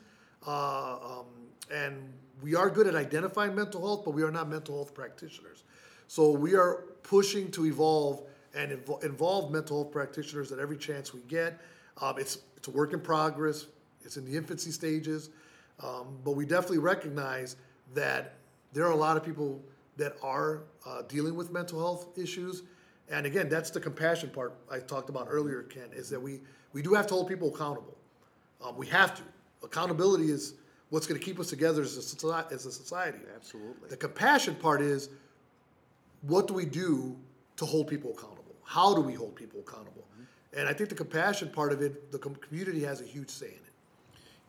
uh, 0.46 0.94
um, 0.94 1.26
and 1.74 2.14
we 2.42 2.56
are 2.56 2.70
good 2.70 2.86
at 2.86 2.96
identifying 2.96 3.56
mental 3.56 3.82
health, 3.82 4.06
but 4.06 4.12
we 4.12 4.24
are 4.24 4.32
not 4.32 4.50
mental 4.50 4.76
health 4.76 4.94
practitioners. 4.94 5.64
So 6.08 6.32
we 6.32 6.56
are 6.56 6.84
pushing 7.04 7.50
to 7.52 7.66
evolve 7.66 8.24
and 8.54 8.72
invo- 8.72 9.04
involve 9.04 9.52
mental 9.52 9.84
health 9.84 9.92
practitioners 9.92 10.52
at 10.52 10.60
every 10.60 10.78
chance 10.78 11.14
we 11.14 11.22
get. 11.22 11.60
Um, 12.02 12.18
it's 12.18 12.40
it's 12.56 12.68
a 12.68 12.72
work 12.72 12.94
in 12.94 13.00
progress. 13.00 13.66
It's 14.04 14.18
in 14.18 14.26
the 14.26 14.36
infancy 14.36 14.72
stages, 14.72 15.30
um, 15.84 16.18
but 16.24 16.32
we 16.32 16.46
definitely 16.46 16.80
recognize 16.80 17.56
that 17.94 18.36
there 18.74 18.86
are 18.86 18.92
a 18.92 18.96
lot 18.96 19.18
of 19.18 19.24
people 19.24 19.62
that 19.98 20.16
are 20.24 20.64
uh, 20.86 21.02
dealing 21.04 21.36
with 21.36 21.52
mental 21.52 21.80
health 21.80 22.18
issues. 22.18 22.64
And 23.10 23.26
again, 23.26 23.50
that's 23.50 23.70
the 23.70 23.80
compassion 23.80 24.30
part 24.30 24.54
I 24.72 24.80
talked 24.80 25.10
about 25.10 25.28
earlier, 25.30 25.64
Ken, 25.64 25.90
is 25.94 26.10
that 26.10 26.22
we, 26.22 26.42
we 26.74 26.82
do 26.82 26.94
have 26.94 27.08
to 27.08 27.14
hold 27.14 27.28
people 27.28 27.54
accountable. 27.54 27.98
Um, 28.64 28.78
we 28.78 28.88
have 28.88 29.16
to. 29.16 29.24
Accountability 29.64 30.32
is 30.32 30.54
what's 30.90 31.08
going 31.08 31.20
to 31.20 31.26
keep 31.26 31.40
us 31.40 31.50
together 31.50 31.82
as 31.82 31.98
a, 31.98 32.02
society, 32.02 32.56
as 32.56 32.66
a 32.66 32.72
society. 32.72 33.20
Absolutely. 33.36 33.90
The 33.90 33.98
compassion 33.98 34.56
part 34.56 34.82
is 34.82 35.10
what 36.22 36.48
do 36.48 36.54
we 36.54 36.66
do 36.66 37.18
to 37.58 37.66
hold 37.66 37.88
people 37.88 38.12
accountable? 38.12 38.56
How 38.64 38.94
do 38.94 39.02
we 39.02 39.14
hold 39.14 39.36
people 39.36 39.60
accountable? 39.60 40.06
And 40.54 40.68
I 40.68 40.74
think 40.74 40.90
the 40.90 40.96
compassion 40.96 41.50
part 41.50 41.72
of 41.72 41.82
it, 41.82 42.12
the 42.12 42.18
com- 42.18 42.36
community 42.36 42.84
has 42.84 43.02
a 43.02 43.06
huge 43.06 43.30
say 43.30 43.48
in 43.48 43.54
it. 43.54 43.69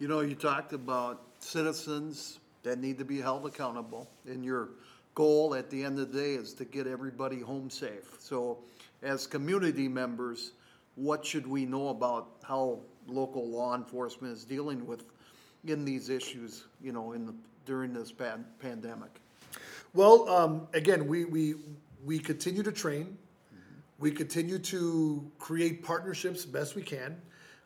You 0.00 0.08
know, 0.08 0.20
you 0.20 0.34
talked 0.34 0.72
about 0.72 1.20
citizens 1.40 2.40
that 2.62 2.78
need 2.78 2.96
to 2.96 3.04
be 3.04 3.20
held 3.20 3.44
accountable, 3.44 4.08
and 4.26 4.42
your 4.42 4.70
goal 5.14 5.54
at 5.54 5.68
the 5.68 5.84
end 5.84 5.98
of 5.98 6.10
the 6.10 6.18
day 6.18 6.32
is 6.32 6.54
to 6.54 6.64
get 6.64 6.86
everybody 6.86 7.38
home 7.38 7.68
safe. 7.68 8.16
So, 8.18 8.60
as 9.02 9.26
community 9.26 9.88
members, 9.88 10.52
what 10.94 11.26
should 11.26 11.46
we 11.46 11.66
know 11.66 11.90
about 11.90 12.28
how 12.42 12.78
local 13.08 13.46
law 13.46 13.74
enforcement 13.74 14.32
is 14.32 14.42
dealing 14.42 14.86
with 14.86 15.04
in 15.66 15.84
these 15.84 16.08
issues? 16.08 16.64
You 16.82 16.92
know, 16.92 17.12
in 17.12 17.26
the 17.26 17.34
during 17.66 17.92
this 17.92 18.10
pan- 18.10 18.46
pandemic. 18.58 19.20
Well, 19.92 20.26
um, 20.30 20.66
again, 20.72 21.06
we, 21.08 21.26
we, 21.26 21.56
we 22.06 22.18
continue 22.18 22.62
to 22.62 22.72
train. 22.72 23.18
We 23.98 24.12
continue 24.12 24.58
to 24.60 25.30
create 25.38 25.82
partnerships 25.82 26.46
best 26.46 26.74
we 26.74 26.80
can. 26.80 27.20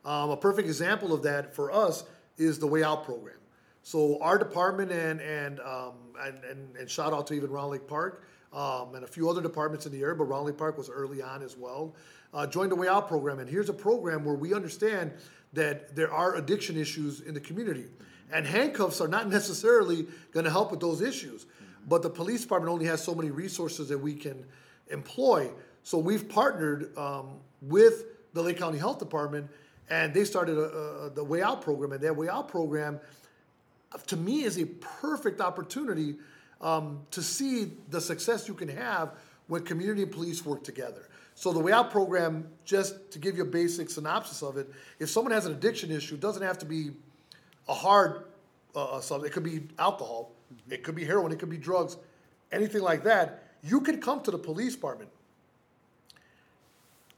Um, 0.04 0.30
a 0.30 0.36
perfect 0.36 0.66
example 0.66 1.14
of 1.14 1.22
that 1.22 1.54
for 1.54 1.70
us 1.70 2.04
is 2.36 2.58
the 2.58 2.66
Way 2.66 2.82
Out 2.82 3.04
program. 3.04 3.36
So 3.82 4.18
our 4.20 4.38
department 4.38 4.90
and 4.90 5.20
and 5.20 5.60
um, 5.60 5.92
and, 6.20 6.42
and, 6.44 6.76
and 6.76 6.90
shout 6.90 7.12
out 7.12 7.26
to 7.28 7.34
even 7.34 7.50
Round 7.50 7.70
Lake 7.70 7.86
Park 7.86 8.24
um, 8.52 8.94
and 8.94 9.04
a 9.04 9.06
few 9.06 9.28
other 9.28 9.42
departments 9.42 9.84
in 9.84 9.92
the 9.92 10.00
area, 10.00 10.14
but 10.14 10.24
Round 10.24 10.46
Lake 10.46 10.56
Park 10.56 10.78
was 10.78 10.88
early 10.88 11.20
on 11.20 11.42
as 11.42 11.56
well. 11.56 11.94
Uh, 12.32 12.46
joined 12.46 12.70
the 12.70 12.76
Way 12.76 12.88
Out 12.88 13.08
program, 13.08 13.38
and 13.38 13.48
here's 13.48 13.68
a 13.68 13.74
program 13.74 14.24
where 14.24 14.34
we 14.34 14.54
understand 14.54 15.12
that 15.52 15.94
there 15.94 16.12
are 16.12 16.36
addiction 16.36 16.76
issues 16.76 17.20
in 17.20 17.34
the 17.34 17.40
community, 17.40 17.86
and 18.32 18.46
handcuffs 18.46 19.00
are 19.00 19.08
not 19.08 19.28
necessarily 19.38 20.06
going 20.32 20.44
to 20.44 20.50
help 20.50 20.70
with 20.70 20.80
those 20.80 21.00
issues. 21.00 21.46
But 21.86 22.02
the 22.02 22.10
police 22.10 22.42
department 22.42 22.72
only 22.72 22.86
has 22.86 23.02
so 23.02 23.14
many 23.14 23.30
resources 23.30 23.88
that 23.90 23.98
we 23.98 24.14
can 24.14 24.44
employ. 24.88 25.50
So 25.82 25.98
we've 25.98 26.28
partnered 26.28 26.96
um, 26.96 27.40
with 27.60 28.04
the 28.32 28.42
Lake 28.42 28.58
County 28.58 28.78
Health 28.78 28.98
Department, 28.98 29.50
and 29.90 30.14
they 30.14 30.24
started 30.24 30.56
a, 30.56 31.06
a, 31.06 31.10
the 31.10 31.24
Way 31.24 31.42
Out 31.42 31.62
program. 31.62 31.92
And 31.92 32.00
that 32.00 32.16
Way 32.16 32.28
Out 32.28 32.48
program, 32.48 33.00
uh, 33.92 33.98
to 34.06 34.16
me, 34.16 34.44
is 34.44 34.58
a 34.58 34.66
perfect 34.66 35.40
opportunity 35.40 36.16
um, 36.60 37.00
to 37.10 37.22
see 37.22 37.72
the 37.90 38.00
success 38.00 38.48
you 38.48 38.54
can 38.54 38.68
have 38.68 39.12
when 39.46 39.62
community 39.62 40.02
and 40.02 40.10
police 40.10 40.44
work 40.44 40.64
together. 40.64 41.08
So 41.34 41.52
the 41.52 41.60
Way 41.60 41.72
Out 41.72 41.90
program, 41.90 42.48
just 42.64 43.10
to 43.10 43.18
give 43.18 43.36
you 43.36 43.42
a 43.42 43.46
basic 43.46 43.90
synopsis 43.90 44.42
of 44.42 44.56
it, 44.56 44.70
if 44.98 45.10
someone 45.10 45.32
has 45.32 45.46
an 45.46 45.52
addiction 45.52 45.90
issue, 45.90 46.14
it 46.14 46.20
doesn't 46.20 46.42
have 46.42 46.58
to 46.58 46.66
be 46.66 46.92
a 47.68 47.74
hard 47.74 48.24
uh, 48.74 49.00
something. 49.00 49.28
It 49.28 49.32
could 49.32 49.44
be 49.44 49.62
alcohol, 49.78 50.32
it 50.70 50.82
could 50.82 50.94
be 50.94 51.04
heroin, 51.04 51.32
it 51.32 51.38
could 51.38 51.50
be 51.50 51.58
drugs, 51.58 51.96
anything 52.52 52.82
like 52.82 53.04
that. 53.04 53.42
You 53.62 53.80
can 53.80 54.00
come 54.00 54.20
to 54.22 54.30
the 54.30 54.38
police 54.38 54.74
department 54.74 55.10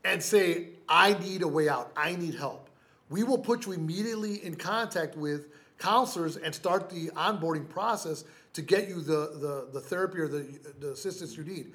and 0.07 0.23
say, 0.23 0.69
I 0.89 1.15
need 1.15 1.43
a 1.43 1.49
way 1.49 1.69
out, 1.69 1.91
I 1.97 2.15
need 2.15 2.37
help. 2.37 2.71
We 3.11 3.25
will 3.25 3.39
put 3.39 3.67
you 3.67 3.73
immediately 3.73 4.45
in 4.45 4.55
contact 4.55 5.17
with 5.17 5.49
counselors 5.79 6.37
and 6.37 6.55
start 6.55 6.89
the 6.89 7.09
onboarding 7.09 7.69
process 7.69 8.25
to 8.55 8.63
get 8.63 8.89
you 8.89 9.01
the, 9.01 9.33
the, 9.41 9.69
the 9.73 9.81
therapy 9.81 10.19
or 10.21 10.29
the, 10.29 10.47
the 10.81 10.93
assistance 10.93 11.37
you 11.37 11.45
need. 11.45 11.73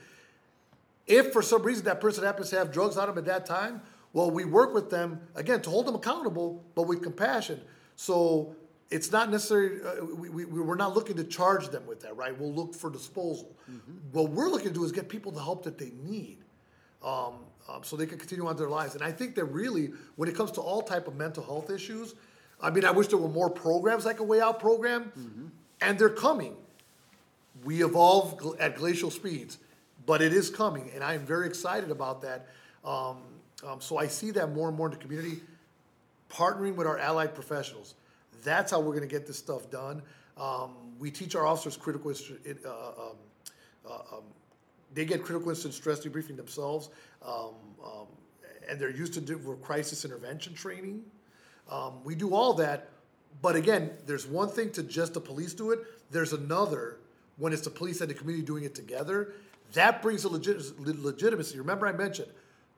If 1.08 1.34
for 1.34 1.42
some 1.42 1.62
reason 1.62 1.84
that 1.86 2.00
person 2.00 2.24
happens 2.24 2.50
to 2.52 2.58
have 2.58 2.72
drugs 2.72 2.98
on 2.98 3.08
them 3.08 3.18
at 3.18 3.26
that 3.26 3.46
time, 3.46 3.82
well, 4.14 4.32
we 4.32 4.46
work 4.46 4.74
with 4.74 4.90
them 4.90 5.22
again 5.36 5.62
to 5.64 5.70
hold 5.70 5.86
them 5.86 5.96
accountable, 5.96 6.64
but 6.74 6.84
with 6.84 7.04
compassion. 7.04 7.60
So 7.98 8.56
it's 8.90 9.12
not 9.12 9.30
necessarily 9.30 9.82
uh, 9.84 10.06
we, 10.06 10.30
we, 10.30 10.46
we're 10.46 10.76
not 10.76 10.96
looking 10.96 11.18
to 11.18 11.24
charge 11.26 11.68
them 11.68 11.86
with 11.86 12.02
that, 12.02 12.16
right? 12.16 12.38
We'll 12.38 12.54
look 12.54 12.76
for 12.76 12.90
disposal. 12.90 13.56
What 14.12 14.30
we're 14.32 14.50
looking 14.50 14.70
to 14.70 14.74
do 14.74 14.84
is 14.86 14.92
get 14.92 15.10
people 15.10 15.32
the 15.32 15.44
help 15.44 15.64
that 15.64 15.78
they 15.78 15.92
need, 16.04 16.38
um, 17.04 17.36
um, 17.70 17.84
so 17.84 17.96
they 17.96 18.06
can 18.06 18.18
continue 18.18 18.48
on 18.48 18.58
their 18.58 18.70
lives. 18.70 18.96
And 18.96 19.04
I 19.04 19.12
think 19.12 19.36
that 19.36 19.46
really, 19.46 19.92
when 20.16 20.30
it 20.30 20.36
comes 20.36 20.52
to 20.52 20.62
all 20.62 20.82
type 20.82 21.08
of 21.08 21.16
mental 21.16 21.44
health 21.44 21.70
issues, 21.70 22.16
I 22.62 22.70
mean, 22.70 22.86
I 22.86 22.92
wish 22.92 23.08
there 23.08 23.18
were 23.18 23.28
more 23.30 23.50
programs 23.50 24.06
like 24.06 24.20
a 24.20 24.24
Way 24.24 24.40
Out 24.40 24.60
program, 24.60 25.12
and 25.82 25.98
they're 25.98 26.10
coming. 26.10 26.56
We 27.64 27.84
evolve 27.84 28.38
gl- 28.40 28.56
at 28.60 28.76
glacial 28.76 29.10
speeds, 29.12 29.58
but 30.06 30.22
it 30.22 30.34
is 30.34 30.50
coming, 30.50 30.92
and 30.94 31.04
I 31.04 31.14
am 31.14 31.26
very 31.26 31.48
excited 31.48 31.92
about 31.92 32.22
that. 32.22 32.48
Um, 32.84 33.18
um, 33.68 33.80
so 33.80 33.98
I 33.98 34.08
see 34.08 34.32
that 34.32 34.54
more 34.54 34.68
and 34.68 34.78
more 34.78 34.88
in 34.88 34.92
the 34.92 35.00
community, 35.00 35.42
partnering 36.30 36.76
with 36.76 36.88
our 36.88 36.98
allied 36.98 37.36
professionals. 37.36 37.96
That's 38.44 38.72
how 38.72 38.80
we're 38.80 38.96
going 38.96 39.02
to 39.02 39.08
get 39.08 39.28
this 39.28 39.38
stuff 39.38 39.70
done. 39.70 40.02
Um, 40.38 40.74
we 41.00 41.12
teach 41.12 41.36
our 41.36 41.46
officers 41.46 41.78
critical 41.78 42.12
uh, 42.12 42.70
um, 42.70 43.16
uh, 43.86 43.94
um, 43.94 44.24
they 44.94 45.06
get 45.06 45.24
critical 45.24 45.50
incident 45.50 45.74
stress 45.74 46.00
debriefing 46.02 46.36
themselves, 46.38 46.90
um, 47.26 47.54
um, 47.84 48.08
and 48.70 48.80
they're 48.80 48.92
used 48.92 49.14
to 49.14 49.22
do 49.22 49.38
for 49.38 49.56
crisis 49.56 50.06
intervention 50.06 50.54
training. 50.54 51.04
Um, 51.70 52.04
we 52.04 52.16
do 52.16 52.34
all 52.36 52.54
that, 52.56 52.90
but 53.42 53.56
again, 53.56 53.92
there's 54.06 54.28
one 54.28 54.50
thing 54.50 54.72
to 54.72 54.84
just 54.84 55.14
the 55.14 55.22
police 55.22 55.54
do 55.54 55.72
it. 55.72 55.80
There's 56.12 56.34
another 56.34 56.98
when 57.38 57.54
it's 57.54 57.62
the 57.62 57.70
police 57.70 58.02
and 58.02 58.10
the 58.10 58.14
community 58.14 58.46
doing 58.46 58.64
it 58.64 58.76
together. 58.76 59.34
That 59.74 60.02
brings 60.02 60.26
a 60.26 60.30
legit, 60.30 60.78
legitimacy. 60.80 61.58
Remember, 61.58 61.88
I 61.88 61.94
mentioned 61.94 62.28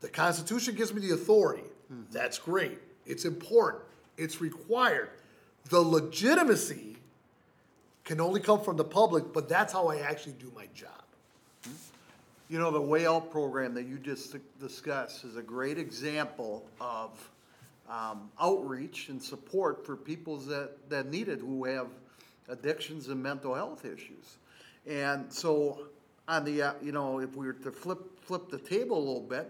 the 0.02 0.10
Constitution 0.10 0.76
gives 0.76 0.93
me 0.93 1.02
the 1.02 1.13
authority. 1.13 1.63
That's 2.12 2.38
great. 2.38 2.80
It's 3.06 3.26
important. 3.26 3.84
It's 4.17 4.41
required. 4.41 5.10
The 5.69 5.80
legitimacy 5.80 6.97
can 8.04 8.19
only 8.21 8.39
come 8.39 8.62
from 8.62 8.78
the 8.78 8.84
public, 8.84 9.34
but 9.34 9.49
that's 9.49 9.73
how 9.73 9.88
I 9.88 9.99
actually 9.99 10.34
do 10.34 10.52
my 10.56 10.67
job. 10.76 10.91
You 12.50 12.60
know, 12.60 12.72
the 12.72 12.82
Way 12.82 13.08
Out 13.08 13.32
program 13.32 13.74
that 13.76 13.86
you 13.86 13.98
just 13.98 14.36
discussed 14.60 15.24
is 15.24 15.38
a 15.38 15.42
great 15.42 15.78
example 15.78 16.66
of 16.82 17.30
um, 17.90 18.30
outreach 18.40 19.08
and 19.08 19.22
support 19.22 19.86
for 19.86 19.96
people 19.96 20.38
that, 20.38 20.90
that 20.90 21.10
need 21.10 21.30
it 21.30 21.40
who 21.40 21.64
have 21.64 21.88
addictions 22.50 23.08
and 23.08 23.24
mental 23.24 23.56
health 23.56 23.86
issues. 23.86 24.38
And 24.86 25.32
so, 25.32 25.88
on 26.28 26.44
the, 26.44 26.62
uh, 26.62 26.74
you 26.82 26.92
know, 26.92 27.20
if 27.20 27.34
we 27.36 27.46
were 27.46 27.54
to 27.54 27.72
flip, 27.72 28.20
flip 28.20 28.50
the 28.50 28.60
table 28.60 28.98
a 28.98 29.00
little 29.00 29.22
bit, 29.22 29.50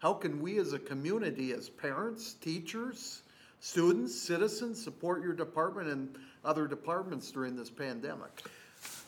how 0.00 0.14
can 0.14 0.40
we 0.40 0.58
as 0.58 0.72
a 0.72 0.78
community, 0.78 1.52
as 1.52 1.68
parents, 1.68 2.34
teachers, 2.34 3.20
students, 3.60 4.18
citizens, 4.18 4.82
support 4.82 5.22
your 5.22 5.34
department 5.34 5.88
and 5.88 6.16
other 6.42 6.66
departments 6.66 7.30
during 7.30 7.54
this 7.54 7.68
pandemic? 7.68 8.30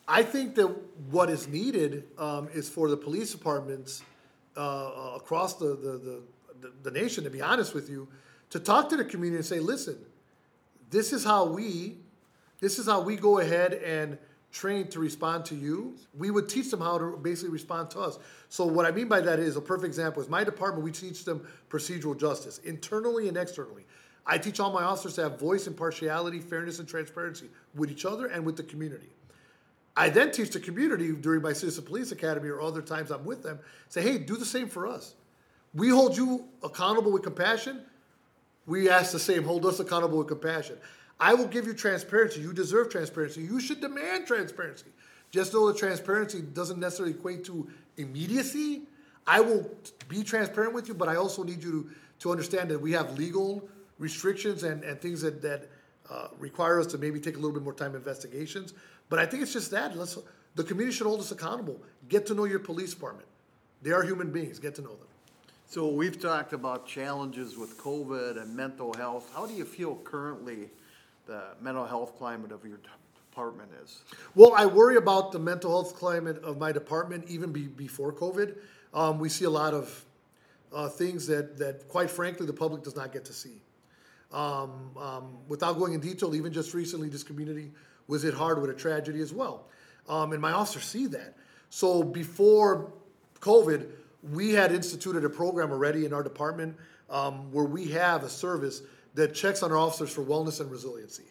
I 0.09 0.23
think 0.23 0.57
that 0.57 0.67
what 1.11 1.31
is 1.31 1.49
needed 1.49 2.05
um, 2.19 2.49
is 2.53 2.69
for 2.69 2.89
the 2.89 2.97
police 2.97 3.33
departments 3.33 4.03
uh, 4.57 5.13
across 5.17 5.55
the, 5.55 5.69
the, 5.77 6.23
the, 6.61 6.73
the 6.83 6.91
nation, 6.91 7.25
to 7.25 7.31
be 7.31 7.41
honest 7.41 7.75
with 7.75 7.89
you, 7.89 8.09
to 8.51 8.61
talk 8.61 8.89
to 8.91 8.97
the 8.97 9.05
community 9.05 9.37
and 9.39 9.47
say, 9.47 9.61
listen, 9.61 9.97
this 10.91 11.13
is 11.13 11.25
how 11.25 11.47
we, 11.47 11.97
this 12.61 12.79
is 12.79 12.87
how 12.87 13.01
we 13.01 13.17
go 13.17 13.39
ahead 13.39 13.75
and 13.75 14.19
train 14.53 14.87
to 14.89 15.01
respond 15.01 15.47
to 15.47 15.55
you. 15.55 15.97
We 16.19 16.31
would 16.31 16.49
teach 16.49 16.71
them 16.71 16.81
how 16.81 16.99
to 16.99 17.17
basically 17.17 17.51
respond 17.51 17.91
to 17.93 18.01
us. 18.01 18.19
So 18.51 18.67
what 18.67 18.85
I 18.85 18.91
mean 18.91 19.09
by 19.09 19.23
that 19.23 19.39
is 19.39 19.57
a 19.57 19.61
perfect 19.63 19.87
example 19.87 20.23
is 20.23 20.29
my 20.29 20.45
department. 20.45 20.85
We 20.85 20.93
teach 20.93 21.25
them 21.25 21.47
procedural 21.71 22.19
justice 22.19 22.59
internally 22.59 23.29
and 23.29 23.37
externally. 23.37 23.87
I 24.27 24.39
teach 24.39 24.61
all 24.61 24.71
my 24.71 24.83
officers 24.83 25.15
to 25.15 25.23
have 25.23 25.41
voice, 25.41 25.67
impartiality, 25.67 26.39
fairness, 26.39 26.79
and 26.79 26.87
transparency 26.87 27.47
with 27.75 27.91
each 27.91 28.05
other 28.05 28.27
and 28.27 28.45
with 28.45 28.57
the 28.57 28.63
community. 28.63 29.09
I 29.97 30.09
then 30.09 30.31
teach 30.31 30.51
the 30.51 30.61
community 30.61 31.13
during 31.13 31.43
my 31.43 31.53
Citizen 31.53 31.85
Police 31.85 32.13
Academy 32.13 32.49
or 32.49 32.61
other 32.61 32.83
times 32.83 33.11
I'm 33.11 33.25
with 33.25 33.43
them, 33.43 33.59
say, 33.89 34.03
hey, 34.03 34.19
do 34.19 34.37
the 34.37 34.47
same 34.47 34.69
for 34.69 34.87
us. 34.87 35.15
We 35.75 35.89
hold 35.89 36.17
you 36.17 36.47
accountable 36.63 37.13
with 37.13 37.23
compassion. 37.23 37.83
We 38.67 38.89
ask 38.89 39.13
the 39.13 39.19
same, 39.19 39.45
hold 39.45 39.67
us 39.67 39.81
accountable 39.81 40.19
with 40.19 40.29
compassion. 40.29 40.77
I 41.21 41.35
will 41.35 41.47
give 41.47 41.67
you 41.67 41.75
transparency. 41.75 42.41
You 42.41 42.53
deserve 42.53 42.91
transparency. 42.91 43.43
You 43.43 43.61
should 43.61 43.81
demand 43.81 44.27
transparency. 44.27 44.91
Just 45.31 45.53
know 45.53 45.69
that 45.69 45.79
transparency 45.79 46.43
doesn't 46.43 46.79
necessarily 46.79 47.15
equate 47.15 47.45
to 47.45 47.69
immediacy, 47.97 48.83
I 49.27 49.41
will 49.41 49.71
be 50.09 50.23
transparent 50.23 50.75
with 50.75 50.89
you, 50.89 50.95
but 50.95 51.09
I 51.09 51.17
also 51.17 51.43
need 51.43 51.63
you 51.63 51.71
to, 51.71 51.91
to 52.21 52.31
understand 52.33 52.71
that 52.71 52.81
we 52.81 52.93
have 52.93 53.17
legal 53.17 53.69
restrictions 53.99 54.63
and, 54.63 54.83
and 54.83 55.01
things 55.01 55.23
that, 55.23 55.43
that 55.43 55.69
uh, 56.13 56.29
require 56.39 56.79
us 56.79 56.87
to 56.89 56.99
maybe 56.99 57.19
take 57.19 57.35
a 57.35 57.39
little 57.39 57.53
bit 57.53 57.63
more 57.63 57.73
time 57.73 57.95
investigations. 57.95 58.75
But 59.09 59.19
I 59.19 59.27
think 59.27 59.43
it's 59.43 59.53
just 59.53 59.71
that. 59.71 59.97
Let's, 59.97 60.19
the 60.55 60.65
community 60.65 60.95
should 60.97 61.07
hold 61.07 61.21
us 61.21 61.33
accountable. 61.33 61.81
Get 62.09 62.27
to 62.27 62.35
know 62.35 62.45
your 62.45 62.59
police 62.59 62.93
department. 62.93 63.29
They 63.83 63.93
are 63.93 64.03
human 64.03 64.31
beings. 64.31 64.59
Get 64.59 64.75
to 64.77 64.83
know 64.83 64.91
them. 64.91 65.09
So 65.67 65.89
we've 65.89 66.21
talked 66.21 66.53
about 66.53 66.87
challenges 66.87 67.57
with 67.57 67.79
COVID 67.79 68.41
and 68.41 68.55
mental 68.55 68.93
health. 68.93 69.31
How 69.35 69.47
do 69.47 69.55
you 69.55 69.65
feel 69.65 69.97
currently 70.05 70.69
the 71.27 71.45
mental 71.63 71.87
health 71.87 72.19
climate 72.19 72.53
of 72.53 72.63
your 72.67 72.79
department 73.31 73.71
is? 73.83 74.01
Well, 74.35 74.53
I 74.55 74.67
worry 74.67 74.97
about 74.97 75.33
the 75.33 75.39
mental 75.39 75.71
health 75.71 75.97
climate 75.97 76.43
of 76.45 76.59
my 76.59 76.73
department 76.73 77.25
even 77.29 77.53
be, 77.53 77.69
before 77.69 78.13
COVID. 78.13 78.57
Um, 78.93 79.19
we 79.19 79.31
see 79.31 79.47
a 79.47 79.51
lot 79.51 79.73
of 79.73 80.05
uh, 80.75 80.91
things 80.91 81.27
that, 81.29 81.57
that, 81.57 81.89
quite 81.89 82.11
frankly, 82.11 82.45
the 82.47 82.53
public 82.53 82.83
does 82.83 82.97
not 82.97 83.13
get 83.13 83.25
to 83.25 83.33
see. 83.33 83.63
Um, 84.33 84.97
um, 84.99 85.39
without 85.47 85.79
going 85.79 85.93
in 85.93 86.01
detail, 86.01 86.35
even 86.35 86.53
just 86.53 86.73
recently, 86.73 87.09
this 87.09 87.23
community 87.23 87.71
was 88.07 88.23
hit 88.23 88.35
hard 88.35 88.61
with 88.61 88.71
a 88.71 88.75
tragedy 88.75 89.21
as 89.21 89.33
well. 89.33 89.67
Um, 90.09 90.33
and 90.33 90.41
my 90.41 90.53
officers 90.53 90.85
see 90.85 91.07
that. 91.09 91.37
So 91.69 92.03
before 92.03 92.93
COVID, 93.41 93.89
we 94.33 94.53
had 94.53 94.73
instituted 94.73 95.25
a 95.25 95.31
program 95.31 95.71
already 95.71 96.07
in 96.07 96.13
our 96.13 96.23
department 96.23 96.77
um, 97.11 97.53
where 97.53 97.65
we 97.65 97.89
have 97.89 98.25
a 98.25 98.29
service 98.29 98.83
that 99.15 99.35
checks 99.35 99.63
on 99.63 99.71
our 99.71 99.79
officers 99.79 100.11
for 100.11 100.23
wellness 100.23 100.61
and 100.61 100.71
resiliency. 100.71 101.25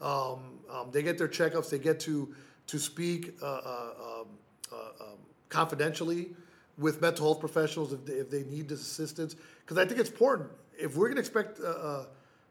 Um, 0.00 0.60
um, 0.70 0.90
they 0.92 1.02
get 1.02 1.18
their 1.18 1.28
checkups, 1.28 1.70
they 1.70 1.78
get 1.78 1.98
to, 2.00 2.34
to 2.68 2.78
speak 2.78 3.36
uh, 3.42 3.46
uh, 3.46 4.24
uh, 4.72 5.04
confidentially 5.48 6.30
with 6.76 7.00
mental 7.00 7.26
health 7.26 7.40
professionals 7.40 7.92
if 7.92 8.04
they, 8.04 8.12
if 8.14 8.30
they 8.30 8.44
need 8.44 8.68
this 8.68 8.80
assistance. 8.80 9.34
Because 9.60 9.78
I 9.78 9.84
think 9.84 9.98
it's 10.00 10.10
important. 10.10 10.50
If 10.78 10.96
we're 10.96 11.06
going 11.06 11.16
to 11.16 11.20
expect 11.20 11.58
uh, 11.60 11.66
uh, 11.66 12.04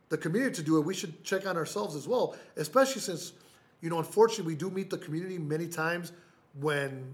the 0.10 0.18
community 0.18 0.56
to 0.56 0.64
do 0.64 0.78
it, 0.78 0.86
we 0.86 0.94
should 0.94 1.24
check 1.24 1.46
on 1.46 1.58
ourselves 1.58 1.96
as 1.96 2.08
well, 2.08 2.36
especially 2.56 3.02
since, 3.02 3.34
you 3.82 3.90
know, 3.90 4.00
unfortunately, 4.00 4.54
we 4.54 4.58
do 4.58 4.70
meet 4.70 4.90
the 4.90 4.98
community 4.98 5.38
many 5.38 5.68
times 5.68 6.12
when 6.60 7.14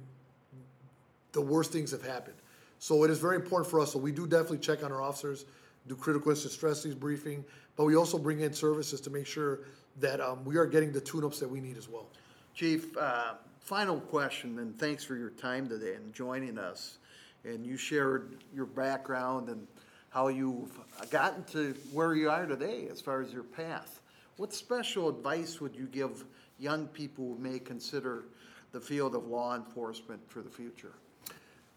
the 1.31 1.41
worst 1.41 1.71
things 1.71 1.91
have 1.91 2.05
happened. 2.05 2.35
So 2.79 3.03
it 3.03 3.09
is 3.09 3.19
very 3.19 3.35
important 3.35 3.69
for 3.69 3.79
us. 3.79 3.93
So 3.93 3.99
we 3.99 4.11
do 4.11 4.27
definitely 4.27 4.59
check 4.59 4.83
on 4.83 4.91
our 4.91 5.01
officers 5.01 5.45
do 5.87 5.95
critical 5.95 6.31
incident 6.31 6.53
stress 6.53 6.85
briefing, 6.85 7.43
but 7.75 7.85
we 7.85 7.95
also 7.95 8.17
bring 8.17 8.41
in 8.41 8.53
services 8.53 9.01
to 9.01 9.09
make 9.09 9.27
sure 9.27 9.59
that 9.99 10.21
um, 10.21 10.43
we 10.45 10.57
are 10.57 10.65
getting 10.65 10.91
the 10.91 11.01
tune-ups 11.01 11.39
that 11.39 11.49
we 11.49 11.59
need 11.59 11.77
as 11.77 11.89
well. 11.89 12.07
Chief, 12.55 12.95
uh, 12.97 13.33
final 13.59 13.99
question, 13.99 14.59
and 14.59 14.77
thanks 14.79 15.03
for 15.03 15.15
your 15.15 15.31
time 15.31 15.67
today 15.67 15.95
and 15.95 16.13
joining 16.13 16.57
us. 16.57 16.97
And 17.43 17.65
you 17.65 17.75
shared 17.75 18.37
your 18.55 18.65
background 18.65 19.49
and 19.49 19.67
how 20.13 20.27
you've 20.27 20.79
gotten 21.09 21.43
to 21.45 21.73
where 21.91 22.13
you 22.13 22.29
are 22.29 22.45
today 22.45 22.87
as 22.91 23.01
far 23.01 23.21
as 23.21 23.33
your 23.33 23.43
path. 23.43 24.01
What 24.37 24.53
special 24.53 25.09
advice 25.09 25.59
would 25.59 25.75
you 25.75 25.85
give 25.85 26.25
young 26.59 26.87
people 26.87 27.35
who 27.35 27.37
may 27.41 27.59
consider 27.59 28.25
the 28.71 28.79
field 28.79 29.15
of 29.15 29.27
law 29.27 29.55
enforcement 29.55 30.21
for 30.29 30.41
the 30.41 30.49
future? 30.49 30.93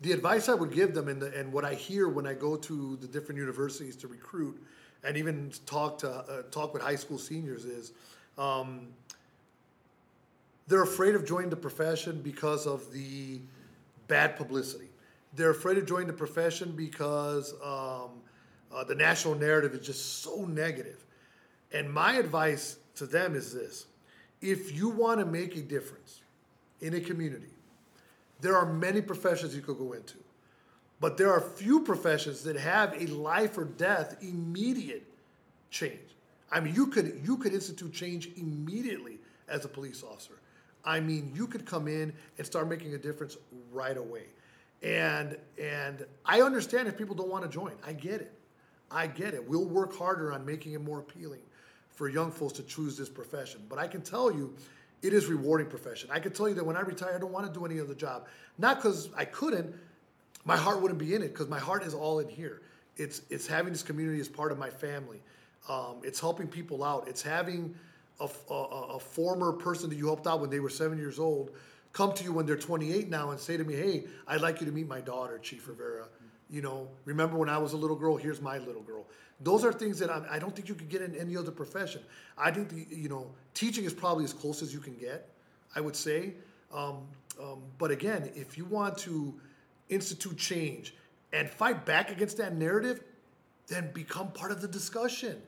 the 0.01 0.13
advice 0.13 0.49
I 0.49 0.55
would 0.55 0.73
give 0.73 0.95
them 0.95 1.09
and, 1.09 1.21
the, 1.21 1.39
and 1.39 1.53
what 1.53 1.65
I 1.65 1.75
hear 1.75 2.09
when 2.09 2.27
I 2.27 2.35
go 2.35 2.57
to 2.57 2.97
the 2.97 3.07
different 3.07 3.39
universities 3.39 3.97
to 3.97 4.09
recruit 4.09 4.63
and 5.05 5.17
even 5.17 5.53
talk 5.65 5.99
to 5.99 6.11
uh, 6.11 6.43
talk 6.51 6.75
with 6.75 6.83
high 6.83 6.97
school 6.97 7.19
seniors 7.19 7.65
is 7.65 7.93
um, 8.37 8.89
they're 10.67 10.83
afraid 10.83 11.15
of 11.15 11.25
joining 11.25 11.51
the 11.51 11.57
profession 11.57 12.21
because 12.23 12.67
of 12.67 12.93
the 12.93 13.41
bad 14.09 14.37
publicity. 14.37 14.86
They're 15.37 15.51
afraid 15.51 15.77
of 15.79 15.87
joining 15.87 16.07
the 16.07 16.15
profession 16.15 16.73
because 16.73 17.53
um, 17.63 18.23
uh, 18.75 18.85
the 18.85 18.95
national 18.95 19.35
narrative 19.35 19.75
is 19.75 19.87
just 19.87 20.23
so 20.23 20.47
negative. 20.47 21.05
And 21.73 21.93
my 21.93 22.15
advice 22.15 22.79
to 22.97 23.07
them 23.07 23.35
is 23.35 23.53
this 23.53 23.87
if 24.41 24.75
you 24.75 24.89
want 24.89 25.21
to 25.21 25.27
make 25.27 25.57
a 25.57 25.61
difference 25.61 26.23
in 26.81 26.95
a 26.95 27.01
community, 27.01 27.53
there 28.41 28.57
are 28.57 28.67
many 28.67 29.01
professions 29.01 29.55
you 29.55 29.63
could 29.63 29.79
go 29.79 29.93
into, 29.93 30.19
but 31.01 31.17
there 31.17 31.31
are 31.31 31.41
few 31.41 31.81
professions 31.81 32.43
that 32.45 32.57
have 32.57 32.95
a 33.01 33.07
life 33.07 33.59
or 33.59 33.65
death 33.65 34.17
immediate 34.23 35.05
change. 35.71 35.99
I 36.51 36.61
mean, 36.61 36.75
you 36.75 36.87
could 36.87 37.21
you 37.25 37.37
could 37.37 37.53
institute 37.53 37.93
change 37.93 38.31
immediately 38.37 39.19
as 39.49 39.65
a 39.65 39.69
police 39.69 40.03
officer. 40.03 40.39
I 40.85 41.01
mean, 41.01 41.33
you 41.35 41.47
could 41.47 41.67
come 41.67 41.89
in 41.89 42.13
and 42.39 42.47
start 42.47 42.69
making 42.69 42.95
a 42.95 42.99
difference 42.99 43.37
right 43.73 43.97
away. 43.97 44.27
And 44.83 45.37
and 45.61 46.05
I 46.25 46.43
understand 46.43 46.89
if 46.89 46.97
people 46.97 47.15
don't 47.15 47.31
want 47.31 47.45
to 47.45 47.51
join. 47.51 47.73
I 47.87 47.93
get 47.93 48.21
it. 48.21 48.33
I 48.91 49.07
get 49.07 49.35
it. 49.35 49.49
We'll 49.49 49.65
work 49.65 49.97
harder 49.97 50.33
on 50.33 50.45
making 50.45 50.73
it 50.73 50.81
more 50.81 51.01
appealing 51.01 51.41
for 51.91 52.09
young 52.09 52.31
folks 52.31 52.53
to 52.55 52.63
choose 52.63 52.97
this 52.97 53.09
profession. 53.09 53.63
But 53.69 53.79
I 53.79 53.89
can 53.89 54.03
tell 54.03 54.31
you 54.31 54.55
it 55.03 55.13
is 55.13 55.27
rewarding 55.27 55.67
profession. 55.67 56.11
I 56.13 56.21
can 56.21 56.33
tell 56.33 56.49
you 56.49 56.55
that 56.55 56.65
when 56.65 56.77
I 56.77 56.81
retire, 56.81 57.15
I 57.15 57.19
don't 57.19 57.33
want 57.33 57.53
to 57.53 57.59
do 57.59 57.65
any 57.65 57.81
other 57.81 57.95
job. 57.95 58.27
Not 58.59 58.77
because 58.77 59.09
I 59.17 59.25
couldn't, 59.25 59.75
my 60.45 60.57
heart 60.57 60.81
wouldn't 60.81 61.01
be 61.01 61.15
in 61.15 61.23
it 61.23 61.29
because 61.29 61.49
my 61.49 61.59
heart 61.59 61.83
is 61.83 61.95
all 61.95 62.21
in 62.21 62.29
here. 62.29 62.63
It's 62.97 63.23
it's 63.29 63.47
having 63.47 63.73
this 63.73 63.83
community 63.83 64.21
as 64.21 64.29
part 64.29 64.53
of 64.53 64.59
my 64.59 64.71
family. 64.71 65.23
Um, 65.69 65.97
it's 66.03 66.21
helping 66.21 66.47
people 66.47 66.85
out. 66.85 67.09
It's 67.09 67.23
having 67.23 67.75
a, 68.21 68.29
a, 68.51 68.55
a, 68.55 68.99
former 68.99 69.53
person 69.53 69.91
that 69.91 69.97
you 69.97 70.07
helped 70.07 70.27
out 70.27 70.41
when 70.41 70.49
they 70.49 70.61
were 70.61 70.71
seven 70.71 70.97
years 70.97 71.19
old 71.19 71.51
come 71.97 72.13
to 72.13 72.23
you 72.23 72.31
when 72.31 72.45
they're 72.45 72.59
28 72.59 73.09
now 73.09 73.31
and 73.31 73.41
say 73.41 73.57
to 73.57 73.65
me, 73.65 73.75
"Hey, 73.75 74.05
I'd 74.29 74.43
like 74.43 74.61
you 74.61 74.67
to 74.67 74.73
meet 74.73 74.87
my 74.87 75.01
daughter, 75.01 75.39
Chief 75.39 75.67
Rivera. 75.67 76.07
You 76.51 76.61
know, 76.61 76.89
remember 77.07 77.39
when 77.39 77.49
I 77.49 77.57
was 77.57 77.73
a 77.73 77.77
little 77.79 77.97
girl? 77.97 78.19
Here's 78.19 78.43
my 78.43 78.59
little 78.59 78.83
girl." 78.83 79.07
Those 79.41 79.65
are 79.65 79.73
things 79.73 79.99
that 80.01 80.11
I, 80.11 80.23
I 80.33 80.39
don't 80.39 80.55
think 80.55 80.69
you 80.69 80.75
could 80.75 80.91
get 80.91 81.01
in 81.01 81.17
any 81.17 81.39
other 81.39 81.51
profession. 81.51 82.03
I 82.37 82.51
think 82.51 82.69
the, 82.69 82.87
you 82.95 83.09
know 83.09 83.31
teaching 83.55 83.85
is 83.85 83.95
probably 83.95 84.25
as 84.25 84.35
close 84.35 84.61
as 84.61 84.75
you 84.75 84.81
can 84.81 84.95
get. 84.97 85.31
I 85.75 85.81
would 85.81 85.97
say, 85.97 86.35
um, 86.73 86.99
um, 87.41 87.63
but 87.79 87.91
again, 87.91 88.31
if 88.35 88.59
you 88.59 88.67
want 88.67 88.99
to 88.99 89.35
institute 89.89 90.37
change 90.37 90.95
and 91.33 91.49
fight 91.49 91.87
back 91.87 92.11
against 92.11 92.37
that 92.37 92.55
narrative, 92.55 93.03
then 93.69 93.91
become 93.95 94.31
part 94.33 94.53
of 94.53 94.61
the 94.61 94.69
discussion 94.69 95.41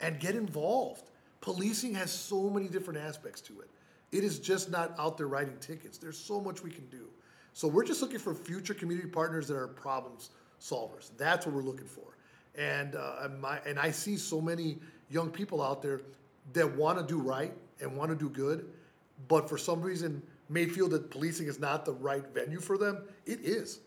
and 0.00 0.18
get 0.18 0.34
involved. 0.34 1.04
policing 1.40 1.94
has 1.94 2.10
so 2.10 2.50
many 2.50 2.66
different 2.66 2.98
aspects 2.98 3.40
to 3.40 3.60
it. 3.60 3.70
It 4.12 4.24
is 4.24 4.38
just 4.38 4.70
not 4.70 4.94
out 4.98 5.16
there 5.16 5.26
writing 5.26 5.56
tickets. 5.60 5.98
There's 5.98 6.18
so 6.18 6.40
much 6.40 6.62
we 6.62 6.70
can 6.70 6.86
do. 6.86 7.08
So 7.52 7.68
we're 7.68 7.84
just 7.84 8.02
looking 8.02 8.18
for 8.18 8.34
future 8.34 8.74
community 8.74 9.08
partners 9.08 9.48
that 9.48 9.56
are 9.56 9.68
problems 9.68 10.30
solvers. 10.60 11.10
That's 11.16 11.46
what 11.46 11.54
we're 11.54 11.62
looking 11.62 11.86
for. 11.86 12.16
And 12.56 12.94
uh, 12.94 13.16
and 13.22 13.40
my 13.40 13.58
and 13.66 13.78
I 13.78 13.90
see 13.90 14.16
so 14.16 14.40
many 14.40 14.78
young 15.10 15.30
people 15.30 15.62
out 15.62 15.82
there 15.82 16.00
that 16.52 16.76
want 16.76 16.98
to 16.98 17.04
do 17.04 17.18
right 17.18 17.52
and 17.80 17.96
want 17.96 18.10
to 18.10 18.16
do 18.16 18.28
good, 18.28 18.66
but 19.28 19.48
for 19.48 19.58
some 19.58 19.82
reason 19.82 20.22
may 20.48 20.66
feel 20.66 20.88
that 20.88 21.10
policing 21.10 21.46
is 21.48 21.58
not 21.58 21.84
the 21.84 21.92
right 21.92 22.24
venue 22.32 22.60
for 22.60 22.78
them. 22.78 23.02
It 23.26 23.40
is. 23.40 23.80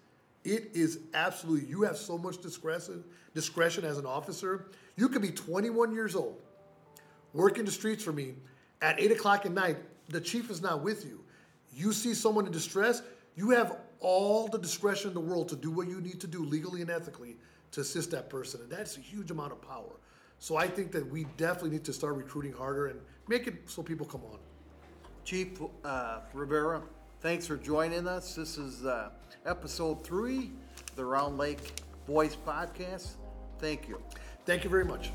It 0.44 0.70
is 0.74 1.00
absolutely. 1.14 1.68
You 1.68 1.82
have 1.84 1.98
so 1.98 2.18
much 2.18 2.42
discretion 2.42 3.04
discretion 3.34 3.86
as 3.86 3.98
an 3.98 4.06
officer. 4.06 4.66
You 4.96 5.10
could 5.10 5.22
be 5.22 5.32
21 5.32 5.94
years 5.94 6.16
old, 6.16 6.42
working 7.34 7.66
the 7.66 7.72
streets 7.72 8.04
for 8.04 8.12
me 8.12 8.34
at 8.82 9.00
eight 9.00 9.12
o'clock 9.12 9.46
at 9.46 9.52
night. 9.52 9.78
The 10.10 10.22
chief 10.22 10.50
is 10.50 10.62
not 10.62 10.84
with 10.84 11.06
you. 11.06 11.24
You 11.74 11.94
see 11.94 12.14
someone 12.14 12.46
in 12.46 12.52
distress. 12.52 13.02
You 13.36 13.52
have 13.52 13.78
all 14.00 14.48
the 14.48 14.58
discretion 14.58 15.10
in 15.10 15.14
the 15.14 15.20
world 15.20 15.50
to 15.50 15.56
do 15.56 15.72
what 15.72 15.88
you 15.88 16.02
need 16.02 16.20
to 16.22 16.28
do 16.28 16.44
legally 16.44 16.82
and 16.82 16.90
ethically 16.90 17.38
to 17.72 17.82
assist 17.82 18.12
that 18.12 18.30
person, 18.30 18.62
and 18.62 18.72
that's 18.72 18.98
a 18.98 19.00
huge 19.00 19.32
amount 19.32 19.52
of 19.52 19.62
power. 19.62 20.00
So 20.40 20.56
I 20.56 20.68
think 20.68 20.92
that 20.94 21.06
we 21.10 21.26
definitely 21.38 21.72
need 21.72 21.84
to 21.86 21.94
start 21.94 22.16
recruiting 22.16 22.54
harder 22.54 22.88
and 22.88 23.00
make 23.28 23.46
it 23.46 23.70
so 23.70 23.84
people 23.84 24.06
come 24.06 24.22
on. 24.32 24.40
Chief 25.26 25.62
uh, 25.84 26.22
Rivera, 26.34 26.82
thanks 27.22 27.46
for 27.46 27.58
joining 27.58 28.08
us. 28.08 28.36
This 28.36 28.58
is 28.58 28.86
uh, 28.86 29.10
episode 29.46 30.04
three, 30.04 30.52
the 30.96 31.06
Round 31.06 31.38
Lake 31.38 31.84
Voice 32.08 32.36
Podcast. 32.36 33.12
Thank 33.60 33.88
you. 33.88 34.02
Thank 34.46 34.64
you 34.64 34.70
very 34.70 34.86
much. 34.86 35.12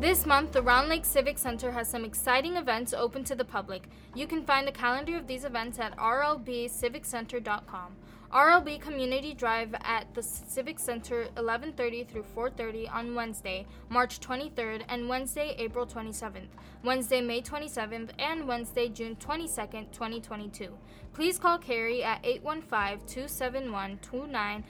This 0.00 0.24
month, 0.24 0.52
the 0.52 0.62
Round 0.62 0.88
Lake 0.88 1.04
Civic 1.04 1.36
Center 1.36 1.72
has 1.72 1.86
some 1.86 2.06
exciting 2.06 2.56
events 2.56 2.94
open 2.94 3.22
to 3.24 3.34
the 3.34 3.44
public. 3.44 3.82
You 4.14 4.26
can 4.26 4.42
find 4.42 4.66
a 4.66 4.72
calendar 4.72 5.18
of 5.18 5.26
these 5.26 5.44
events 5.44 5.78
at 5.78 5.94
rlbciviccenter.com. 5.98 7.96
RLB 8.32 8.80
Community 8.80 9.34
Drive 9.34 9.74
at 9.82 10.06
the 10.14 10.22
Civic 10.22 10.78
Center 10.78 11.28
11:30 11.36 12.08
through 12.08 12.24
4:30 12.34 12.88
on 12.88 13.14
Wednesday, 13.14 13.66
March 13.90 14.20
23rd 14.20 14.86
and 14.88 15.06
Wednesday, 15.06 15.54
April 15.58 15.84
27th, 15.84 16.56
Wednesday, 16.82 17.20
May 17.20 17.42
27th 17.42 18.12
and 18.18 18.48
Wednesday, 18.48 18.88
June 18.88 19.16
22nd, 19.16 19.92
2022. 19.92 20.78
Please 21.12 21.38
call 21.38 21.58
Carrie 21.58 22.02
at 22.02 22.22
815-271-2910 22.22 24.64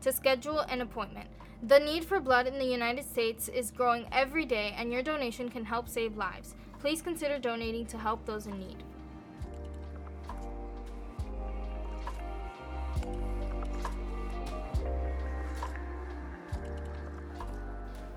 to 0.00 0.10
schedule 0.10 0.60
an 0.60 0.80
appointment. 0.80 1.28
The 1.66 1.80
need 1.80 2.04
for 2.04 2.20
blood 2.20 2.46
in 2.46 2.60
the 2.60 2.64
United 2.64 3.04
States 3.04 3.48
is 3.48 3.72
growing 3.72 4.06
every 4.12 4.44
day 4.44 4.72
and 4.78 4.92
your 4.92 5.02
donation 5.02 5.48
can 5.48 5.64
help 5.64 5.88
save 5.88 6.16
lives. 6.16 6.54
Please 6.78 7.02
consider 7.02 7.40
donating 7.40 7.86
to 7.86 7.98
help 7.98 8.24
those 8.24 8.46
in 8.46 8.56
need. 8.56 8.84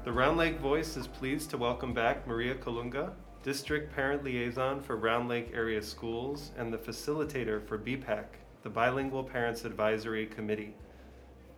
The 0.03 0.11
Round 0.11 0.37
Lake 0.37 0.59
Voice 0.59 0.95
is 0.95 1.07
pleased 1.07 1.49
to 1.49 1.57
welcome 1.57 1.91
back 1.91 2.27
Maria 2.27 2.53
Colunga, 2.53 3.13
District 3.41 3.91
Parent 3.95 4.23
Liaison 4.23 4.79
for 4.79 4.95
Round 4.95 5.27
Lake 5.27 5.49
Area 5.55 5.81
Schools 5.81 6.51
and 6.55 6.71
the 6.71 6.77
facilitator 6.77 7.65
for 7.67 7.79
BPAC, 7.79 8.25
the 8.61 8.69
Bilingual 8.69 9.23
Parents 9.23 9.65
Advisory 9.65 10.27
Committee. 10.27 10.75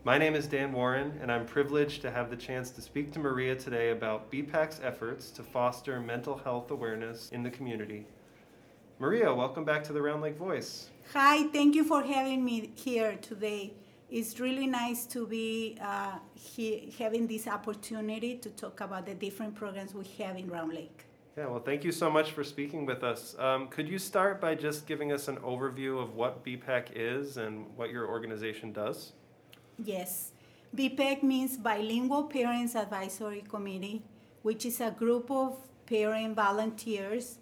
My 0.03 0.17
name 0.17 0.33
is 0.33 0.47
Dan 0.47 0.73
Warren, 0.73 1.19
and 1.21 1.31
I'm 1.31 1.45
privileged 1.45 2.01
to 2.01 2.09
have 2.09 2.31
the 2.31 2.35
chance 2.35 2.71
to 2.71 2.81
speak 2.81 3.11
to 3.11 3.19
Maria 3.19 3.55
today 3.55 3.91
about 3.91 4.31
BPAC's 4.31 4.81
efforts 4.81 5.29
to 5.29 5.43
foster 5.43 5.99
mental 5.99 6.35
health 6.39 6.71
awareness 6.71 7.29
in 7.29 7.43
the 7.43 7.51
community. 7.51 8.07
Maria, 8.97 9.31
welcome 9.31 9.63
back 9.63 9.83
to 9.83 9.93
the 9.93 10.01
Round 10.01 10.23
Lake 10.23 10.37
Voice. 10.37 10.89
Hi, 11.13 11.43
thank 11.49 11.75
you 11.75 11.83
for 11.83 12.01
having 12.01 12.43
me 12.43 12.71
here 12.73 13.15
today. 13.21 13.73
It's 14.09 14.39
really 14.39 14.65
nice 14.65 15.05
to 15.05 15.27
be 15.27 15.77
uh, 15.79 16.17
he, 16.33 16.91
having 16.97 17.27
this 17.27 17.47
opportunity 17.47 18.37
to 18.37 18.49
talk 18.49 18.81
about 18.81 19.05
the 19.05 19.13
different 19.13 19.53
programs 19.53 19.93
we 19.93 20.05
have 20.17 20.35
in 20.35 20.49
Round 20.49 20.73
Lake. 20.73 21.05
Yeah, 21.37 21.45
well, 21.45 21.61
thank 21.61 21.83
you 21.83 21.91
so 21.91 22.09
much 22.09 22.31
for 22.31 22.43
speaking 22.43 22.87
with 22.87 23.03
us. 23.03 23.35
Um, 23.37 23.67
could 23.67 23.87
you 23.87 23.99
start 23.99 24.41
by 24.41 24.55
just 24.55 24.87
giving 24.87 25.11
us 25.11 25.27
an 25.27 25.37
overview 25.37 26.01
of 26.01 26.15
what 26.15 26.43
BPAC 26.43 26.87
is 26.95 27.37
and 27.37 27.67
what 27.75 27.91
your 27.91 28.07
organization 28.07 28.73
does? 28.73 29.11
Yes. 29.83 30.31
BPAC 30.75 31.23
means 31.23 31.57
Bilingual 31.57 32.23
Parents 32.23 32.75
Advisory 32.75 33.43
Committee, 33.47 34.03
which 34.41 34.65
is 34.65 34.79
a 34.79 34.91
group 34.91 35.29
of 35.29 35.57
parent 35.85 36.35
volunteers 36.35 37.39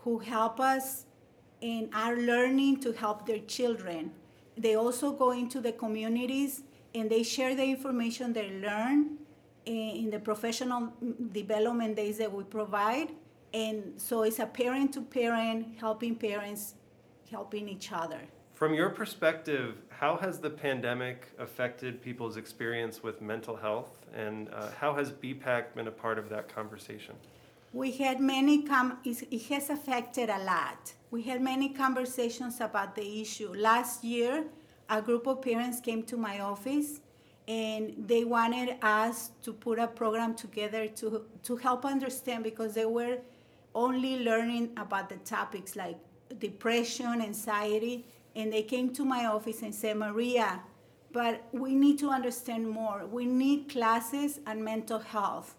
who 0.00 0.18
help 0.18 0.58
us 0.58 1.04
and 1.60 1.88
are 1.94 2.16
learning 2.16 2.80
to 2.80 2.92
help 2.92 3.26
their 3.26 3.38
children 3.38 4.10
they 4.56 4.74
also 4.74 5.12
go 5.12 5.30
into 5.30 5.60
the 5.60 5.72
communities 5.72 6.62
and 6.94 7.10
they 7.10 7.22
share 7.22 7.54
the 7.54 7.64
information 7.64 8.32
they 8.32 8.50
learn 8.50 9.18
in 9.64 10.10
the 10.10 10.18
professional 10.18 10.92
development 11.32 11.96
days 11.96 12.18
that 12.18 12.32
we 12.32 12.44
provide. 12.44 13.08
And 13.54 13.94
so 13.96 14.22
it's 14.22 14.38
a 14.38 14.46
parent 14.46 14.92
to 14.94 15.02
parent, 15.02 15.78
helping 15.78 16.16
parents, 16.16 16.74
helping 17.30 17.68
each 17.68 17.92
other. 17.92 18.20
From 18.62 18.74
your 18.74 18.90
perspective, 18.90 19.74
how 19.88 20.16
has 20.18 20.38
the 20.38 20.48
pandemic 20.48 21.26
affected 21.40 22.00
people's 22.00 22.36
experience 22.36 23.02
with 23.02 23.20
mental 23.20 23.56
health, 23.56 24.06
and 24.14 24.48
uh, 24.54 24.70
how 24.78 24.94
has 24.94 25.10
BPAC 25.10 25.74
been 25.74 25.88
a 25.88 25.90
part 25.90 26.16
of 26.16 26.28
that 26.28 26.48
conversation? 26.48 27.16
We 27.72 27.90
had 27.90 28.20
many 28.20 28.62
com- 28.62 28.98
it 29.04 29.42
has 29.48 29.68
affected 29.68 30.30
a 30.30 30.38
lot. 30.44 30.92
We 31.10 31.22
had 31.22 31.42
many 31.42 31.70
conversations 31.70 32.60
about 32.60 32.94
the 32.94 33.20
issue. 33.20 33.52
Last 33.52 34.04
year, 34.04 34.44
a 34.88 35.02
group 35.02 35.26
of 35.26 35.42
parents 35.42 35.80
came 35.80 36.04
to 36.04 36.16
my 36.16 36.38
office 36.38 37.00
and 37.48 37.92
they 37.98 38.22
wanted 38.22 38.76
us 38.80 39.32
to 39.42 39.52
put 39.52 39.80
a 39.80 39.88
program 39.88 40.36
together 40.36 40.86
to 40.86 41.24
to 41.42 41.56
help 41.56 41.84
understand 41.84 42.44
because 42.44 42.74
they 42.74 42.86
were 42.86 43.18
only 43.74 44.20
learning 44.20 44.70
about 44.76 45.08
the 45.08 45.16
topics 45.36 45.74
like 45.74 45.98
depression, 46.38 47.20
anxiety, 47.20 48.04
and 48.34 48.52
they 48.52 48.62
came 48.62 48.92
to 48.94 49.04
my 49.04 49.26
office 49.26 49.62
and 49.62 49.74
said, 49.74 49.96
"Maria, 49.96 50.62
but 51.12 51.44
we 51.52 51.74
need 51.74 51.98
to 51.98 52.08
understand 52.08 52.68
more. 52.68 53.06
We 53.06 53.26
need 53.26 53.68
classes 53.68 54.40
on 54.46 54.64
mental 54.64 54.98
health." 54.98 55.56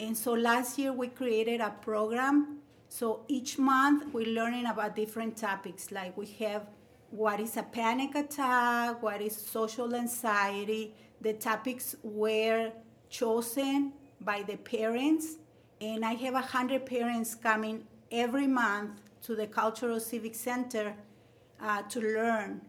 And 0.00 0.16
so 0.16 0.32
last 0.32 0.78
year 0.78 0.92
we 0.92 1.08
created 1.08 1.60
a 1.60 1.70
program. 1.70 2.58
So 2.88 3.24
each 3.28 3.58
month 3.58 4.12
we're 4.12 4.34
learning 4.40 4.66
about 4.66 4.96
different 4.96 5.36
topics. 5.36 5.90
Like 5.90 6.16
we 6.16 6.26
have 6.44 6.66
what 7.10 7.40
is 7.40 7.56
a 7.56 7.62
panic 7.62 8.14
attack, 8.14 9.02
what 9.02 9.20
is 9.20 9.36
social 9.36 9.94
anxiety. 9.94 10.94
The 11.20 11.34
topics 11.34 11.96
were 12.02 12.72
chosen 13.08 13.92
by 14.20 14.42
the 14.42 14.56
parents. 14.56 15.36
And 15.80 16.04
I 16.04 16.14
have 16.14 16.34
100 16.34 16.86
parents 16.86 17.34
coming 17.34 17.86
every 18.10 18.46
month 18.46 19.00
to 19.22 19.34
the 19.34 19.46
Cultural 19.46 20.00
Civic 20.00 20.34
Center 20.34 20.94
uh, 21.60 21.82
to 21.82 22.00
learn. 22.00 22.60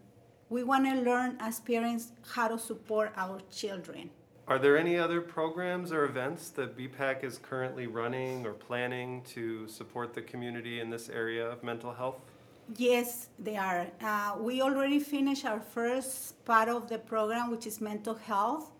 We 0.49 0.63
want 0.63 0.85
to 0.85 1.01
learn 1.01 1.37
as 1.39 1.59
parents 1.59 2.11
how 2.33 2.47
to 2.47 2.57
support 2.57 3.13
our 3.15 3.39
children. 3.51 4.09
Are 4.47 4.57
there 4.57 4.79
any 4.79 4.97
other 4.97 5.21
programs 5.21 5.91
or 5.91 6.05
events 6.05 6.49
that 6.51 6.75
BPAC 6.75 7.23
is 7.23 7.37
currently 7.37 7.85
running 7.85 8.47
or 8.47 8.53
planning 8.53 9.21
to 9.35 9.67
support 9.67 10.15
the 10.15 10.23
community 10.23 10.79
in 10.79 10.89
this 10.89 11.07
area 11.07 11.47
of 11.47 11.63
mental 11.63 11.93
health? 11.93 12.15
Yes, 12.75 13.29
they 13.37 13.57
are. 13.57 13.85
Uh, 14.01 14.37
we 14.39 14.61
already 14.63 14.99
finished 14.99 15.45
our 15.45 15.59
first 15.59 16.43
part 16.45 16.67
of 16.67 16.89
the 16.89 16.97
program, 16.97 17.51
which 17.51 17.67
is 17.67 17.79
mental 17.79 18.15
health. 18.15 18.71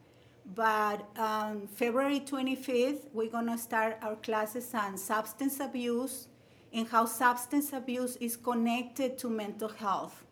But 0.56 1.06
um, 1.20 1.68
February 1.68 2.22
25th, 2.22 3.02
we're 3.14 3.30
going 3.30 3.46
to 3.46 3.58
start 3.58 3.98
our 4.02 4.16
classes 4.16 4.74
on 4.74 4.98
substance 4.98 5.60
abuse 5.60 6.29
and 6.74 6.88
how 6.88 7.06
substance 7.06 7.74
abuse 7.74 8.16
is 8.18 8.38
connected 8.38 9.18
to 9.18 9.30
mental 9.30 9.70
health. 9.70 10.24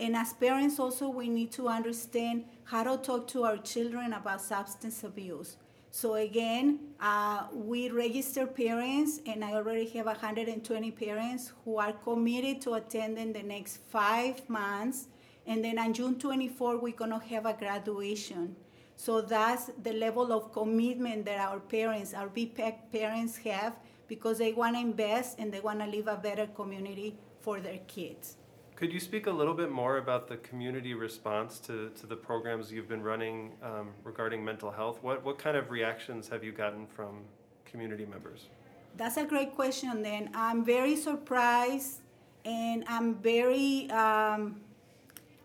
And 0.00 0.16
as 0.16 0.32
parents, 0.32 0.78
also, 0.78 1.08
we 1.08 1.28
need 1.28 1.52
to 1.52 1.68
understand 1.68 2.44
how 2.64 2.82
to 2.82 3.02
talk 3.02 3.28
to 3.28 3.44
our 3.44 3.58
children 3.58 4.12
about 4.12 4.40
substance 4.40 5.04
abuse. 5.04 5.56
So 5.90 6.14
again, 6.14 6.78
uh, 7.00 7.44
we 7.52 7.90
register 7.90 8.46
parents, 8.46 9.20
and 9.26 9.44
I 9.44 9.52
already 9.52 9.86
have 9.90 10.06
120 10.06 10.90
parents 10.92 11.52
who 11.64 11.76
are 11.76 11.92
committed 11.92 12.62
to 12.62 12.74
attending 12.74 13.32
the 13.32 13.42
next 13.42 13.78
five 13.90 14.48
months. 14.48 15.08
And 15.46 15.62
then 15.62 15.78
on 15.78 15.92
June 15.92 16.18
24, 16.18 16.78
we're 16.78 16.94
gonna 16.94 17.22
have 17.28 17.44
a 17.44 17.52
graduation. 17.52 18.56
So 18.96 19.20
that's 19.20 19.70
the 19.82 19.92
level 19.92 20.32
of 20.32 20.52
commitment 20.52 21.26
that 21.26 21.40
our 21.40 21.60
parents, 21.60 22.14
our 22.14 22.28
BPAC 22.28 22.90
parents 22.90 23.36
have, 23.38 23.74
because 24.08 24.38
they 24.38 24.52
wanna 24.52 24.80
invest 24.80 25.38
and 25.38 25.52
they 25.52 25.60
wanna 25.60 25.86
leave 25.86 26.06
a 26.06 26.16
better 26.16 26.46
community 26.46 27.16
for 27.40 27.60
their 27.60 27.78
kids. 27.86 28.36
Could 28.76 28.92
you 28.92 29.00
speak 29.00 29.26
a 29.26 29.30
little 29.30 29.54
bit 29.54 29.70
more 29.70 29.98
about 29.98 30.26
the 30.26 30.38
community 30.38 30.94
response 30.94 31.60
to, 31.60 31.90
to 31.90 32.06
the 32.06 32.16
programs 32.16 32.72
you've 32.72 32.88
been 32.88 33.02
running 33.02 33.52
um, 33.62 33.90
regarding 34.02 34.44
mental 34.44 34.70
health? 34.70 35.02
What, 35.02 35.24
what 35.24 35.38
kind 35.38 35.56
of 35.56 35.70
reactions 35.70 36.28
have 36.28 36.42
you 36.42 36.52
gotten 36.52 36.86
from 36.86 37.20
community 37.64 38.04
members? 38.04 38.48
That's 38.96 39.16
a 39.16 39.24
great 39.24 39.54
question. 39.54 40.02
Then 40.02 40.30
I'm 40.34 40.64
very 40.64 40.96
surprised, 40.96 42.00
and 42.44 42.84
I'm 42.88 43.14
very. 43.16 43.90
Um, 43.90 44.60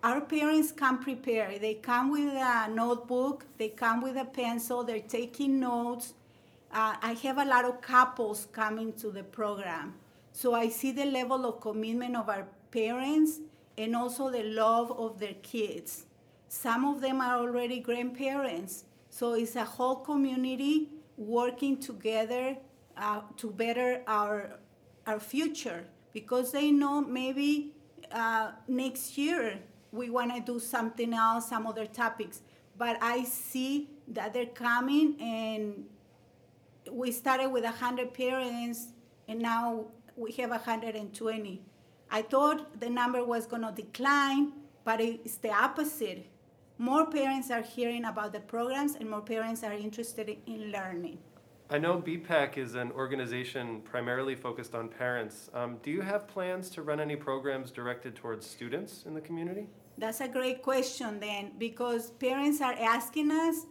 our 0.03 0.21
parents 0.21 0.71
come 0.71 0.99
prepared. 0.99 1.61
They 1.61 1.75
come 1.75 2.11
with 2.11 2.33
a 2.33 2.69
notebook. 2.69 3.45
They 3.57 3.69
come 3.69 4.01
with 4.01 4.15
a 4.15 4.25
pencil. 4.25 4.83
They're 4.83 4.99
taking 4.99 5.59
notes. 5.59 6.13
Uh, 6.71 6.95
I 7.01 7.13
have 7.23 7.37
a 7.37 7.45
lot 7.45 7.65
of 7.65 7.81
couples 7.81 8.47
coming 8.51 8.93
to 8.93 9.09
the 9.09 9.23
program, 9.23 9.95
so 10.31 10.53
I 10.53 10.69
see 10.69 10.91
the 10.91 11.05
level 11.05 11.45
of 11.45 11.61
commitment 11.61 12.15
of 12.15 12.29
our 12.29 12.47
parents 12.71 13.39
and 13.77 13.95
also 13.95 14.29
the 14.29 14.43
love 14.43 14.91
of 14.91 15.19
their 15.19 15.35
kids. 15.41 16.05
Some 16.49 16.85
of 16.85 17.01
them 17.01 17.21
are 17.21 17.37
already 17.37 17.79
grandparents, 17.79 18.85
so 19.09 19.33
it's 19.33 19.55
a 19.55 19.63
whole 19.63 19.97
community 19.97 20.89
working 21.17 21.77
together 21.79 22.57
uh, 22.97 23.21
to 23.37 23.49
better 23.51 24.01
our 24.07 24.59
our 25.05 25.19
future 25.19 25.85
because 26.13 26.51
they 26.51 26.71
know 26.71 27.01
maybe 27.01 27.73
uh, 28.11 28.51
next 28.67 29.17
year 29.17 29.59
we 29.91 30.09
want 30.09 30.33
to 30.35 30.41
do 30.41 30.59
something 30.59 31.13
else, 31.13 31.49
some 31.49 31.65
other 31.65 31.85
topics. 31.85 32.41
But 32.77 32.97
I 33.01 33.23
see 33.23 33.89
that 34.09 34.33
they're 34.33 34.45
coming, 34.45 35.15
and 35.19 35.85
we 36.91 37.11
started 37.11 37.49
with 37.49 37.63
100 37.63 38.13
parents, 38.13 38.93
and 39.27 39.39
now 39.39 39.85
we 40.15 40.31
have 40.33 40.49
120. 40.49 41.61
I 42.09 42.21
thought 42.21 42.79
the 42.79 42.89
number 42.89 43.23
was 43.23 43.45
going 43.45 43.63
to 43.63 43.71
decline, 43.71 44.53
but 44.83 45.01
it's 45.01 45.35
the 45.35 45.51
opposite. 45.51 46.25
More 46.77 47.05
parents 47.07 47.51
are 47.51 47.61
hearing 47.61 48.05
about 48.05 48.33
the 48.33 48.39
programs, 48.39 48.95
and 48.95 49.09
more 49.09 49.21
parents 49.21 49.63
are 49.63 49.73
interested 49.73 50.37
in 50.45 50.71
learning. 50.71 51.17
I 51.69 51.77
know 51.77 51.99
BPAC 51.99 52.57
is 52.57 52.75
an 52.75 52.91
organization 52.93 53.81
primarily 53.81 54.35
focused 54.35 54.73
on 54.73 54.87
parents. 54.87 55.49
Um, 55.53 55.77
do 55.83 55.91
you 55.91 55.99
have 56.01 56.25
plans 56.27 56.69
to 56.71 56.81
run 56.81 57.01
any 57.01 57.17
programs 57.17 57.71
directed 57.71 58.15
towards 58.15 58.49
students 58.49 59.03
in 59.05 59.13
the 59.13 59.19
community? 59.19 59.67
That's 59.97 60.21
a 60.21 60.29
great 60.29 60.61
question, 60.61 61.19
then, 61.19 61.51
because 61.57 62.11
parents 62.11 62.61
are 62.61 62.73
asking 62.73 63.31
us 63.31 63.65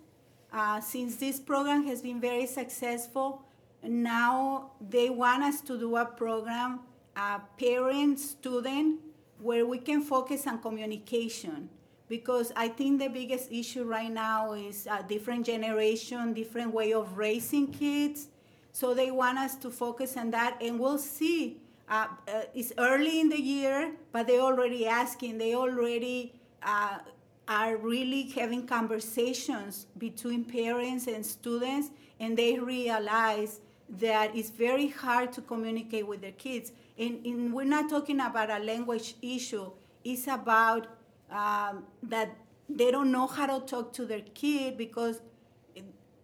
uh, 0.52 0.80
since 0.80 1.16
this 1.16 1.38
program 1.40 1.86
has 1.86 2.02
been 2.02 2.20
very 2.20 2.46
successful. 2.46 3.42
Now 3.82 4.72
they 4.80 5.10
want 5.10 5.42
us 5.42 5.60
to 5.62 5.78
do 5.78 5.96
a 5.96 6.04
program, 6.04 6.80
a 7.16 7.40
parent 7.58 8.18
student, 8.18 9.00
where 9.38 9.66
we 9.66 9.78
can 9.78 10.02
focus 10.02 10.46
on 10.46 10.60
communication 10.60 11.68
because 12.08 12.52
I 12.54 12.68
think 12.68 13.00
the 13.00 13.08
biggest 13.08 13.50
issue 13.50 13.84
right 13.84 14.10
now 14.10 14.52
is 14.52 14.86
a 14.86 15.02
different 15.02 15.44
generation, 15.44 16.32
different 16.32 16.72
way 16.72 16.92
of 16.92 17.16
raising 17.18 17.72
kids. 17.72 18.28
So 18.72 18.94
they 18.94 19.10
want 19.10 19.38
us 19.38 19.56
to 19.56 19.70
focus 19.70 20.16
on 20.16 20.30
that, 20.32 20.58
and 20.60 20.78
we'll 20.78 20.98
see. 20.98 21.58
Uh, 21.88 22.08
uh, 22.28 22.42
it's 22.54 22.72
early 22.78 23.20
in 23.20 23.28
the 23.28 23.40
year, 23.40 23.92
but 24.12 24.26
they're 24.26 24.40
already 24.40 24.86
asking. 24.86 25.38
They 25.38 25.54
already 25.54 26.34
uh, 26.62 26.98
are 27.48 27.76
really 27.76 28.22
having 28.30 28.66
conversations 28.66 29.86
between 29.98 30.44
parents 30.44 31.06
and 31.06 31.24
students, 31.24 31.90
and 32.18 32.36
they 32.36 32.58
realize 32.58 33.60
that 33.88 34.34
it's 34.34 34.50
very 34.50 34.88
hard 34.88 35.32
to 35.32 35.40
communicate 35.40 36.06
with 36.06 36.20
their 36.20 36.32
kids. 36.32 36.72
And, 36.98 37.24
and 37.24 37.52
we're 37.52 37.64
not 37.64 37.88
talking 37.88 38.20
about 38.20 38.50
a 38.50 38.58
language 38.58 39.14
issue. 39.22 39.70
It's 40.04 40.26
about 40.26 40.88
um, 41.30 41.84
that 42.02 42.36
they 42.68 42.90
don't 42.90 43.12
know 43.12 43.26
how 43.26 43.58
to 43.58 43.64
talk 43.64 43.92
to 43.94 44.04
their 44.04 44.22
kid 44.34 44.76
because 44.76 45.20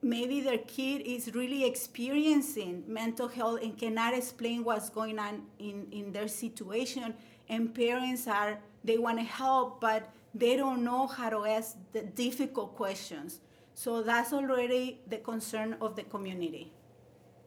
maybe 0.02 0.40
their 0.40 0.58
kid 0.58 1.02
is 1.02 1.32
really 1.35 1.64
experiencing 1.64 2.82
mental 2.88 3.28
health 3.28 3.61
and 3.62 3.78
cannot 3.78 4.14
explain 4.14 4.64
what's 4.64 4.90
going 4.90 5.18
on 5.18 5.42
in, 5.61 5.87
in 5.92 6.12
their 6.12 6.26
situation 6.26 7.14
and 7.48 7.72
parents 7.72 8.26
are 8.26 8.58
they 8.82 8.98
want 8.98 9.16
to 9.18 9.24
help 9.24 9.80
but 9.80 10.11
they 10.35 10.57
don't 10.57 10.83
know 10.85 11.07
how 11.07 11.31
to 11.31 11.45
ask 11.45 11.77
the 11.92 12.03
difficult 12.03 12.75
questions. 12.77 13.40
So 13.75 14.03
that's 14.03 14.33
already 14.33 15.01
the 15.09 15.18
concern 15.18 15.77
of 15.81 15.97
the 15.97 16.03
community. 16.03 16.73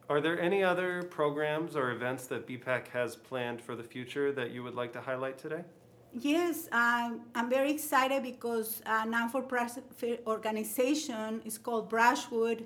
Are 0.08 0.20
there 0.20 0.40
any 0.40 0.62
other 0.62 1.02
programs 1.02 1.74
or 1.74 1.90
events 1.90 2.26
that 2.28 2.46
BPAC 2.46 2.88
has 2.88 3.16
planned 3.16 3.60
for 3.60 3.74
the 3.74 3.82
future 3.82 4.32
that 4.32 4.50
you 4.52 4.62
would 4.62 4.74
like 4.74 4.92
to 4.92 5.00
highlight 5.00 5.38
today? 5.38 5.64
Yes, 6.12 6.68
I'm, 6.70 7.22
I'm 7.34 7.50
very 7.50 7.70
excited 7.72 8.22
because 8.22 8.82
a 8.86 9.04
non-for-profit 9.04 10.22
organization 10.26 11.42
is 11.44 11.58
called 11.58 11.90
Brushwood 11.90 12.64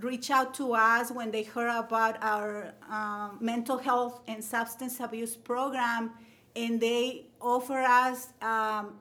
reached 0.00 0.30
out 0.30 0.54
to 0.54 0.74
us 0.74 1.10
when 1.10 1.30
they 1.30 1.42
heard 1.42 1.74
about 1.76 2.22
our 2.22 2.72
um, 2.90 3.38
mental 3.40 3.78
health 3.78 4.20
and 4.28 4.44
substance 4.44 5.00
abuse 5.00 5.36
program, 5.36 6.10
and 6.54 6.80
they 6.80 7.26
offer 7.40 7.78
us 7.78 8.28
um, 8.42 8.94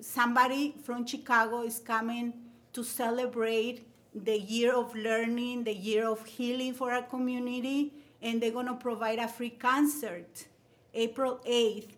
somebody 0.00 0.74
from 0.82 1.06
Chicago 1.06 1.62
is 1.62 1.78
coming 1.78 2.32
to 2.72 2.82
celebrate 2.82 3.86
the 4.14 4.38
year 4.38 4.74
of 4.74 4.94
learning, 4.94 5.64
the 5.64 5.74
year 5.74 6.06
of 6.06 6.24
healing 6.24 6.74
for 6.74 6.92
our 6.92 7.02
community, 7.02 7.92
and 8.22 8.40
they're 8.40 8.50
going 8.50 8.66
to 8.66 8.74
provide 8.74 9.18
a 9.18 9.28
free 9.28 9.50
concert 9.50 10.46
April 10.94 11.40
8th. 11.46 11.88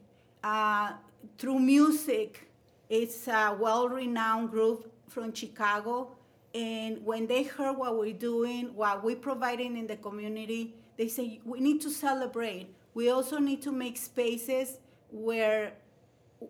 Uh, 0.43 0.93
through 1.37 1.59
music. 1.59 2.49
It's 2.89 3.29
a 3.29 3.57
well 3.59 3.89
renowned 3.89 4.51
group 4.51 4.91
from 5.09 5.33
Chicago. 5.33 6.17
And 6.55 7.05
when 7.05 7.27
they 7.27 7.43
heard 7.43 7.77
what 7.77 7.99
we're 7.99 8.15
doing, 8.15 8.75
what 8.75 9.05
we're 9.05 9.17
providing 9.17 9.77
in 9.77 9.87
the 9.87 9.97
community, 9.97 10.75
they 10.97 11.09
say, 11.09 11.41
we 11.45 11.61
need 11.61 11.81
to 11.83 11.91
celebrate. 11.91 12.69
We 12.95 13.11
also 13.11 13.39
need 13.39 13.63
to 13.63 13.73
make 13.73 13.97
spaces 13.97 14.79
where 15.11 15.73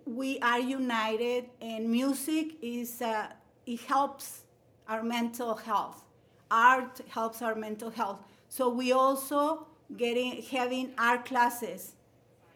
we 0.05 0.39
are 0.41 0.59
united, 0.59 1.47
and 1.61 1.89
music 1.91 2.57
is, 2.63 3.01
uh, 3.03 3.29
it 3.67 3.81
helps 3.81 4.43
our 4.89 5.03
mental 5.03 5.55
health. 5.55 6.05
Art 6.51 7.01
helps 7.09 7.43
our 7.43 7.55
mental 7.55 7.91
health. 7.91 8.21
So 8.49 8.69
we 8.71 8.93
also 8.93 9.67
getting 9.97 10.43
having 10.43 10.93
art 10.99 11.25
classes. 11.27 11.93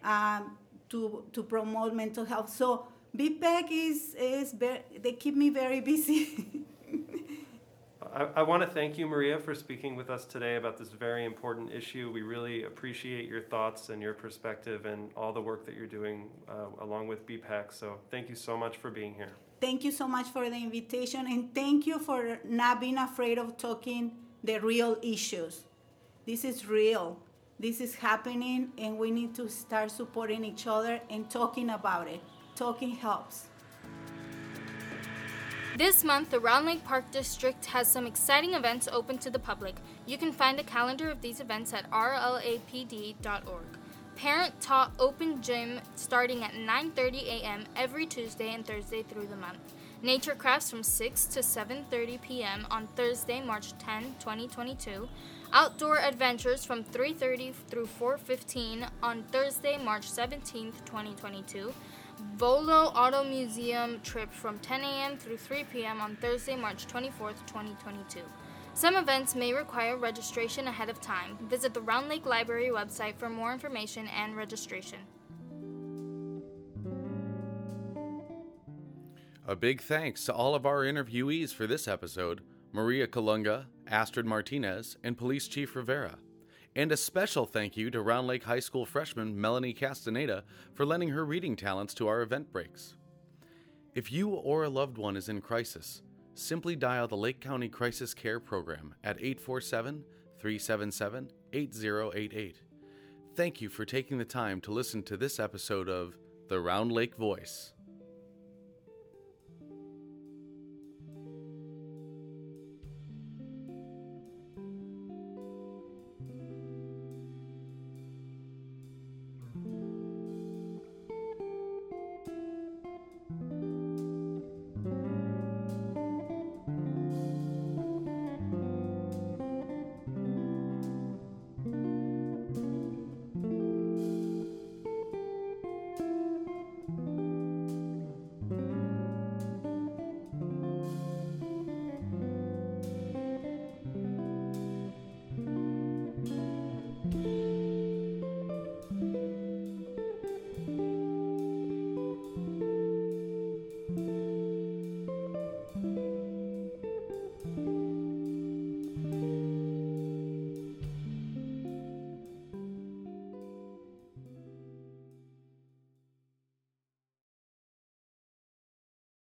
Um, 0.03 0.57
to, 0.93 1.25
to 1.33 1.43
promote 1.43 1.95
mental 1.95 2.25
health. 2.25 2.51
So 2.51 2.87
BPAC 3.17 3.69
is, 3.71 4.15
is 4.15 4.53
very, 4.53 4.83
they 5.03 5.13
keep 5.13 5.35
me 5.35 5.49
very 5.49 5.81
busy. 5.93 6.62
I, 8.15 8.29
I 8.37 8.43
want 8.43 8.63
to 8.63 8.69
thank 8.69 8.99
you, 8.99 9.07
Maria, 9.07 9.39
for 9.39 9.55
speaking 9.55 9.97
with 9.97 10.11
us 10.11 10.25
today 10.25 10.57
about 10.57 10.77
this 10.77 10.91
very 10.91 11.25
important 11.25 11.73
issue. 11.73 12.11
We 12.13 12.23
really 12.23 12.65
appreciate 12.65 13.29
your 13.29 13.41
thoughts 13.41 13.89
and 13.89 14.03
your 14.03 14.15
perspective 14.15 14.87
and 14.87 15.11
all 15.17 15.33
the 15.33 15.41
work 15.41 15.65
that 15.67 15.75
you're 15.75 15.87
doing 15.87 16.29
uh, 16.49 16.85
along 16.85 17.09
with 17.09 17.27
BPAC. 17.27 17.73
So 17.73 17.99
thank 18.11 18.29
you 18.29 18.35
so 18.35 18.57
much 18.57 18.77
for 18.77 18.91
being 18.91 19.15
here. 19.15 19.33
Thank 19.61 19.85
you 19.85 19.93
so 19.93 20.07
much 20.09 20.27
for 20.27 20.51
the 20.51 20.57
invitation, 20.57 21.27
and 21.31 21.55
thank 21.55 21.87
you 21.87 21.99
for 21.99 22.39
not 22.45 22.81
being 22.81 22.99
afraid 22.99 23.39
of 23.39 23.57
talking 23.57 24.13
the 24.43 24.59
real 24.59 24.99
issues. 25.03 25.63
This 26.27 26.45
is 26.45 26.67
real 26.67 27.19
this 27.63 27.81
is 27.81 27.95
happening 27.95 28.73
and 28.77 28.99
we 28.99 29.13
need 29.13 29.37
to 29.37 29.49
start 29.49 29.93
supporting 29.93 30.45
each 30.45 30.67
other 30.67 31.01
and 31.09 31.31
talking 31.31 31.71
about 31.71 32.09
it. 32.09 32.21
Talking 32.57 32.91
helps. 32.91 33.45
This 35.77 36.05
month, 36.05 36.31
the 36.31 36.39
Round 36.39 36.67
Lake 36.67 36.85
Park 36.85 37.11
District 37.11 37.65
has 37.67 37.89
some 37.89 38.07
exciting 38.07 38.53
events 38.53 38.89
open 38.93 39.17
to 39.19 39.31
the 39.31 39.39
public. 39.39 39.77
You 40.05 40.19
can 40.19 40.31
find 40.31 40.61
a 40.61 40.63
calendar 40.63 41.09
of 41.09 41.23
these 41.23 41.41
events 41.41 41.73
at 41.73 41.91
rlapd.org. 41.91 43.65
Parent 44.15 44.61
Tot 44.61 44.93
Open 44.99 45.41
Gym 45.41 45.81
starting 45.97 46.45
at 46.45 46.53
9:30 46.53 47.23
a.m. 47.25 47.65
every 47.75 48.05
Tuesday 48.05 48.53
and 48.53 48.67
Thursday 48.67 49.03
through 49.03 49.29
the 49.29 49.37
month. 49.37 49.73
Nature 50.03 50.35
Crafts 50.35 50.71
from 50.71 50.83
6 50.83 51.25
to 51.27 51.41
7:30 51.41 52.21
p.m. 52.21 52.67
on 52.71 52.89
Thursday, 52.95 53.41
March 53.41 53.73
10, 53.79 54.17
2022. 54.21 55.09
Outdoor 55.55 55.99
Adventures 56.01 56.67
from 56.67 56.85
3:30 56.85 57.55
through 57.69 57.87
4:15 57.87 58.91
on 59.03 59.23
Thursday, 59.23 59.79
March 59.79 60.11
17, 60.11 60.73
2022. 60.85 61.73
Volo 62.37 62.93
Auto 62.95 63.25
Museum 63.25 64.01
trip 64.03 64.33
from 64.33 64.59
10 64.59 64.83
a.m. 64.83 65.17
through 65.17 65.37
3 65.37 65.65
p.m. 65.73 66.01
on 66.01 66.17
Thursday, 66.17 66.57
March 66.57 66.87
24, 66.87 67.31
2022. 67.47 68.21
Some 68.75 68.97
events 68.97 69.35
may 69.35 69.53
require 69.53 69.97
registration 69.97 70.67
ahead 70.67 70.89
of 70.89 71.01
time. 71.01 71.37
Visit 71.49 71.75
the 71.75 71.83
Round 71.83 72.09
Lake 72.09 72.25
Library 72.25 72.71
website 72.71 73.17
for 73.17 73.29
more 73.29 73.53
information 73.53 74.09
and 74.09 74.35
registration. 74.35 74.99
A 79.47 79.55
big 79.55 79.83
thanks 79.83 80.25
to 80.25 80.33
all 80.33 80.55
of 80.55 80.65
our 80.65 80.85
interviewees 80.85 81.53
for 81.53 81.67
this 81.67 81.87
episode 81.87 82.41
Maria 82.73 83.07
Kalunga, 83.07 83.67
Astrid 83.87 84.25
Martinez, 84.25 84.97
and 85.05 85.19
Police 85.19 85.47
Chief 85.49 85.77
Rivera. 85.77 86.17
And 86.75 86.91
a 86.91 86.97
special 86.97 87.45
thank 87.45 87.77
you 87.77 87.91
to 87.91 88.01
Round 88.01 88.27
Lake 88.27 88.45
High 88.45 88.61
School 88.61 88.87
freshman 88.87 89.39
Melanie 89.39 89.75
Castaneda 89.75 90.43
for 90.73 90.87
lending 90.87 91.11
her 91.11 91.25
reading 91.25 91.55
talents 91.55 91.93
to 91.95 92.09
our 92.09 92.23
event 92.23 92.51
breaks. 92.51 92.95
If 93.95 94.11
you 94.11 94.31
or 94.31 94.65
a 94.65 94.71
loved 94.71 94.97
one 94.97 95.15
is 95.15 95.29
in 95.29 95.43
crisis, 95.43 96.01
simply 96.35 96.75
dial 96.75 97.09
the 97.09 97.17
Lake 97.17 97.41
County 97.41 97.69
Crisis 97.69 98.15
Care 98.15 98.41
Program 98.41 98.95
at 99.05 99.19
847 99.19 100.03
377 100.39 101.31
8088. 101.53 102.57
Thank 103.37 103.61
you 103.61 103.69
for 103.69 103.85
taking 103.85 104.17
the 104.17 104.25
time 104.25 104.63
to 104.63 104.73
listen 104.73 105.03
to 105.03 105.19
this 105.19 105.39
episode 105.39 105.91
of 105.91 106.17
The 106.49 106.59
Round 106.59 106.91
Lake 106.91 107.17
Voice. 107.17 107.75